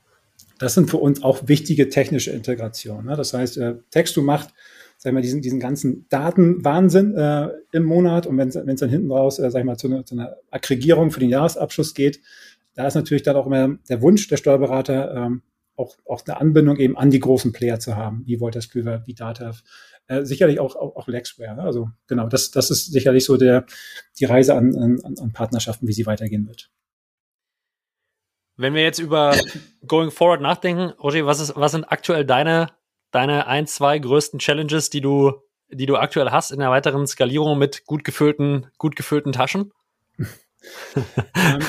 [0.57, 3.05] das sind für uns auch wichtige technische Integrationen.
[3.05, 3.17] Ne?
[3.17, 4.53] Das heißt, äh, Textu macht,
[5.03, 9.11] sag ich mal, diesen, diesen ganzen Datenwahnsinn äh, im Monat und wenn es dann hinten
[9.11, 12.21] raus, äh, sag ich mal, zu, eine, zu einer Aggregierung für den Jahresabschluss geht,
[12.73, 15.41] da ist natürlich dann auch immer der Wunsch der Steuerberater, ähm,
[15.75, 19.13] auch, auch eine Anbindung eben an die großen Player zu haben, wie Wolters Kluwer, wie
[19.13, 19.63] Datev,
[20.07, 21.55] äh, sicherlich auch, auch, auch Lexware.
[21.57, 21.63] Ne?
[21.63, 23.65] Also genau, das, das ist sicherlich so der,
[24.17, 26.71] die Reise an, an, an Partnerschaften, wie sie weitergehen wird.
[28.55, 29.35] Wenn wir jetzt über
[29.85, 32.67] Going Forward nachdenken, Roger, was, ist, was sind aktuell deine,
[33.13, 35.33] deine ein, zwei größten Challenges, die du,
[35.69, 39.71] die du aktuell hast in der weiteren Skalierung mit gut gefüllten, gut gefüllten Taschen?
[40.19, 41.59] ähm,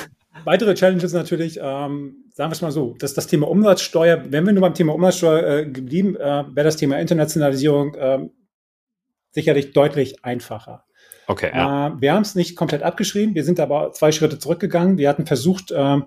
[0.45, 4.53] weitere Challenges natürlich, ähm, sagen wir es mal so, dass das Thema Umsatzsteuer, wenn wir
[4.53, 8.29] nur beim Thema Umsatzsteuer äh, geblieben, äh, wäre das Thema Internationalisierung äh,
[9.31, 10.85] sicherlich deutlich einfacher.
[11.27, 11.89] Okay, ja.
[11.89, 14.99] Äh, wir haben es nicht komplett abgeschrieben, wir sind aber zwei Schritte zurückgegangen.
[14.99, 15.99] Wir hatten versucht, äh,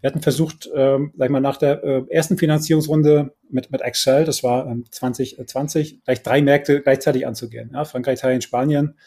[0.00, 4.24] wir hatten versucht, äh, sag ich mal, nach der äh, ersten Finanzierungsrunde mit, mit Excel,
[4.24, 7.70] das war ähm, 2020, gleich drei Märkte gleichzeitig anzugehen.
[7.72, 7.84] Ja?
[7.84, 8.98] Frankreich, Italien, Spanien.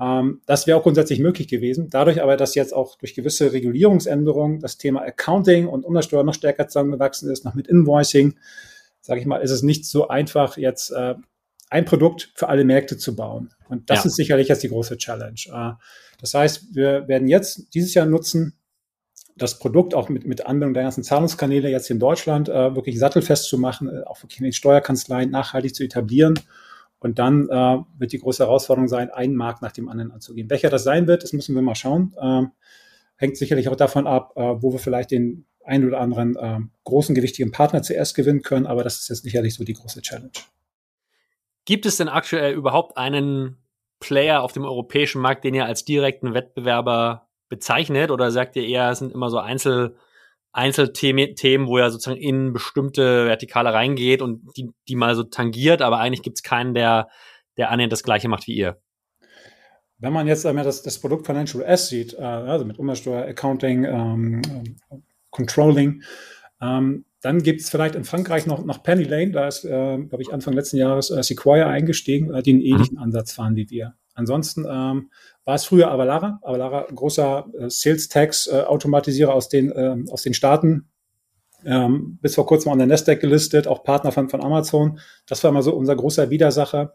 [0.00, 1.90] Ähm, das wäre auch grundsätzlich möglich gewesen.
[1.90, 6.68] Dadurch aber, dass jetzt auch durch gewisse Regulierungsänderungen das Thema Accounting und Umsatzsteuer noch stärker
[6.68, 8.38] zusammengewachsen ist, noch mit Invoicing,
[9.02, 11.16] sage ich mal, ist es nicht so einfach, jetzt äh,
[11.68, 13.52] ein Produkt für alle Märkte zu bauen.
[13.68, 14.04] Und das ja.
[14.06, 15.40] ist sicherlich jetzt die große Challenge.
[15.52, 15.72] Äh,
[16.20, 18.54] das heißt, wir werden jetzt dieses Jahr nutzen,
[19.40, 23.44] das Produkt auch mit, mit Anbindung der ganzen Zahlungskanäle jetzt in Deutschland äh, wirklich sattelfest
[23.44, 26.38] zu machen, äh, auch wirklich in den Steuerkanzleien nachhaltig zu etablieren
[26.98, 30.50] und dann äh, wird die große Herausforderung sein, einen Markt nach dem anderen anzugehen.
[30.50, 32.14] Welcher das sein wird, das müssen wir mal schauen.
[32.20, 32.52] Ähm,
[33.16, 37.14] hängt sicherlich auch davon ab, äh, wo wir vielleicht den einen oder anderen äh, großen,
[37.14, 38.66] gewichtigen Partner zuerst gewinnen können.
[38.66, 40.32] Aber das ist jetzt sicherlich so die große Challenge.
[41.64, 43.56] Gibt es denn aktuell überhaupt einen
[44.00, 48.10] Player auf dem europäischen Markt, den ihr als direkten Wettbewerber bezeichnet?
[48.10, 49.94] Oder sagt ihr eher, es sind immer so Einzel-
[50.52, 55.98] Einzelthemen, wo er sozusagen in bestimmte Vertikale reingeht und die, die mal so tangiert, aber
[55.98, 57.08] eigentlich gibt es keinen, der,
[57.56, 58.80] der annähernd das Gleiche macht wie ihr.
[59.98, 63.84] Wenn man jetzt einmal das, das Produkt Financial S sieht, äh, also mit Umsatzsteuer, Accounting,
[63.84, 64.42] ähm,
[65.30, 66.02] Controlling,
[66.60, 70.22] ähm, dann gibt es vielleicht in Frankreich noch, noch Penny Lane, da ist, äh, glaube
[70.22, 73.02] ich, Anfang letzten Jahres äh, Sequoia eingestiegen, äh, die einen ähnlichen mhm.
[73.02, 73.94] Ansatz fahren wie wir.
[74.20, 75.10] Ansonsten ähm,
[75.44, 76.38] war es früher Avalara.
[76.42, 80.88] Avalara, großer äh, Sales Tax äh, aus den, äh, aus den Staaten.
[81.64, 84.98] ähm, bis vor kurzem an der Nasdaq gelistet, auch Partner von, von Amazon.
[85.26, 86.94] Das war immer so unser großer Widersacher.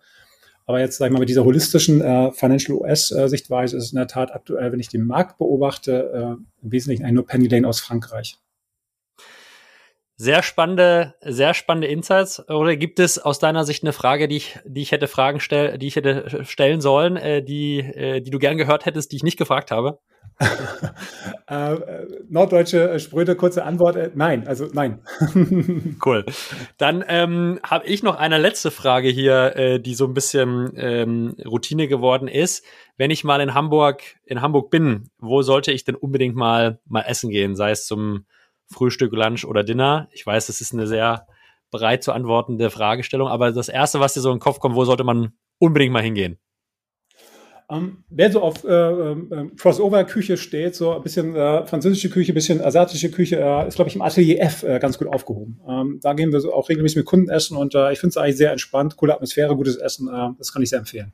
[0.66, 4.08] Aber jetzt, sag ich mal, mit dieser holistischen äh, Financial OS-Sichtweise ist es in der
[4.08, 7.80] Tat aktuell, wenn ich den Markt beobachte, äh, im Wesentlichen eigentlich nur Penny Lane aus
[7.80, 8.40] Frankreich.
[10.18, 12.48] Sehr spannende, sehr spannende Insights.
[12.50, 15.78] Oder gibt es aus deiner Sicht eine Frage, die ich, die ich hätte Fragen stell,
[15.78, 19.24] die ich hätte stellen sollen, äh, die, äh, die du gern gehört hättest, die ich
[19.24, 20.00] nicht gefragt habe?
[21.48, 21.76] äh,
[22.30, 23.96] norddeutsche äh, Spröde, kurze Antwort.
[23.96, 25.00] Äh, nein, also nein.
[26.06, 26.26] cool.
[26.78, 31.36] Dann ähm, habe ich noch eine letzte Frage hier, äh, die so ein bisschen ähm,
[31.46, 32.66] Routine geworden ist.
[32.98, 37.02] Wenn ich mal in Hamburg, in Hamburg bin, wo sollte ich denn unbedingt mal, mal
[37.02, 37.56] essen gehen?
[37.56, 38.26] Sei es zum
[38.72, 40.08] Frühstück, Lunch oder Dinner?
[40.12, 41.28] Ich weiß, das ist eine sehr
[41.72, 44.86] bereit zu antwortende Fragestellung, aber das erste, was dir so in den Kopf kommt, wo
[44.86, 46.38] sollte man unbedingt mal hingehen?
[47.70, 52.36] Ähm, wer so auf äh, äh, Crossover-Küche steht, so ein bisschen äh, französische Küche, ein
[52.36, 55.60] bisschen asiatische Küche, äh, ist, glaube ich, im Atelier F äh, ganz gut aufgehoben.
[55.68, 58.18] Ähm, da gehen wir so auch regelmäßig mit Kunden essen und äh, ich finde es
[58.18, 60.08] eigentlich sehr entspannt, coole Atmosphäre, gutes Essen.
[60.38, 61.14] Das kann ich sehr empfehlen.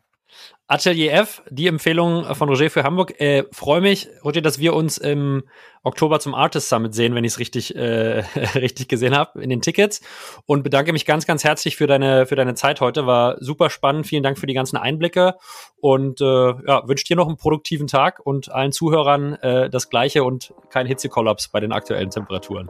[0.67, 3.19] Atelier F, die Empfehlung von Roger für Hamburg.
[3.19, 5.43] Äh, Freue mich, Roger, dass wir uns im
[5.83, 8.19] Oktober zum Artist Summit sehen, wenn ich es richtig, äh,
[8.55, 10.01] richtig gesehen habe in den Tickets.
[10.45, 13.05] Und bedanke mich ganz, ganz herzlich für deine, für deine Zeit heute.
[13.05, 14.07] War super spannend.
[14.07, 15.35] Vielen Dank für die ganzen Einblicke.
[15.81, 20.23] Und äh, ja, wünsche dir noch einen produktiven Tag und allen Zuhörern äh, das Gleiche
[20.23, 22.69] und kein Hitzekollaps bei den aktuellen Temperaturen.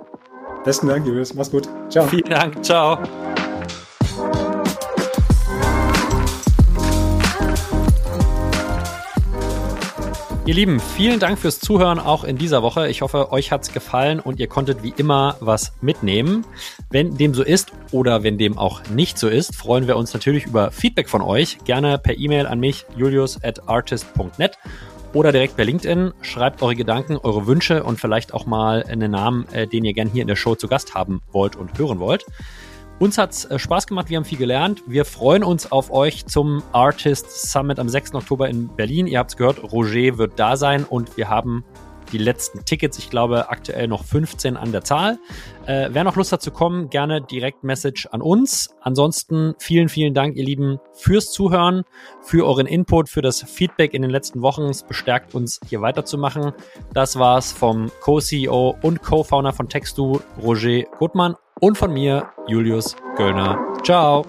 [0.63, 1.33] Besten Dank, Julius.
[1.35, 1.69] Mach's gut.
[1.89, 2.07] Ciao.
[2.07, 2.63] Vielen Dank.
[2.65, 2.97] Ciao.
[10.51, 12.89] Ihr Lieben, vielen Dank fürs Zuhören auch in dieser Woche.
[12.89, 16.45] Ich hoffe, euch hat's gefallen und ihr konntet wie immer was mitnehmen.
[16.89, 20.47] Wenn dem so ist oder wenn dem auch nicht so ist, freuen wir uns natürlich
[20.47, 21.59] über Feedback von euch.
[21.63, 24.57] Gerne per E-Mail an mich, julius at artist.net
[25.13, 26.11] oder direkt per LinkedIn.
[26.21, 30.09] Schreibt eure Gedanken, eure Wünsche und vielleicht auch mal einen Namen, äh, den ihr gern
[30.09, 32.25] hier in der Show zu Gast haben wollt und hören wollt.
[33.01, 34.83] Uns hat's äh, Spaß gemacht, wir haben viel gelernt.
[34.85, 38.13] Wir freuen uns auf euch zum Artist Summit am 6.
[38.13, 39.07] Oktober in Berlin.
[39.07, 41.65] Ihr habt's gehört, Roger wird da sein und wir haben
[42.11, 42.97] die letzten Tickets.
[42.97, 45.19] Ich glaube aktuell noch 15 an der Zahl.
[45.65, 48.69] Äh, wer noch Lust hat zu kommen, gerne direkt Message an uns.
[48.81, 51.83] Ansonsten vielen, vielen Dank, ihr Lieben, fürs Zuhören,
[52.21, 54.63] für euren Input, für das Feedback in den letzten Wochen.
[54.63, 56.53] Es bestärkt uns, hier weiterzumachen.
[56.93, 63.59] Das war's vom Co-CEO und Co-Founder von Textu, Roger Gutmann und von mir, Julius Göllner.
[63.83, 64.25] Ciao.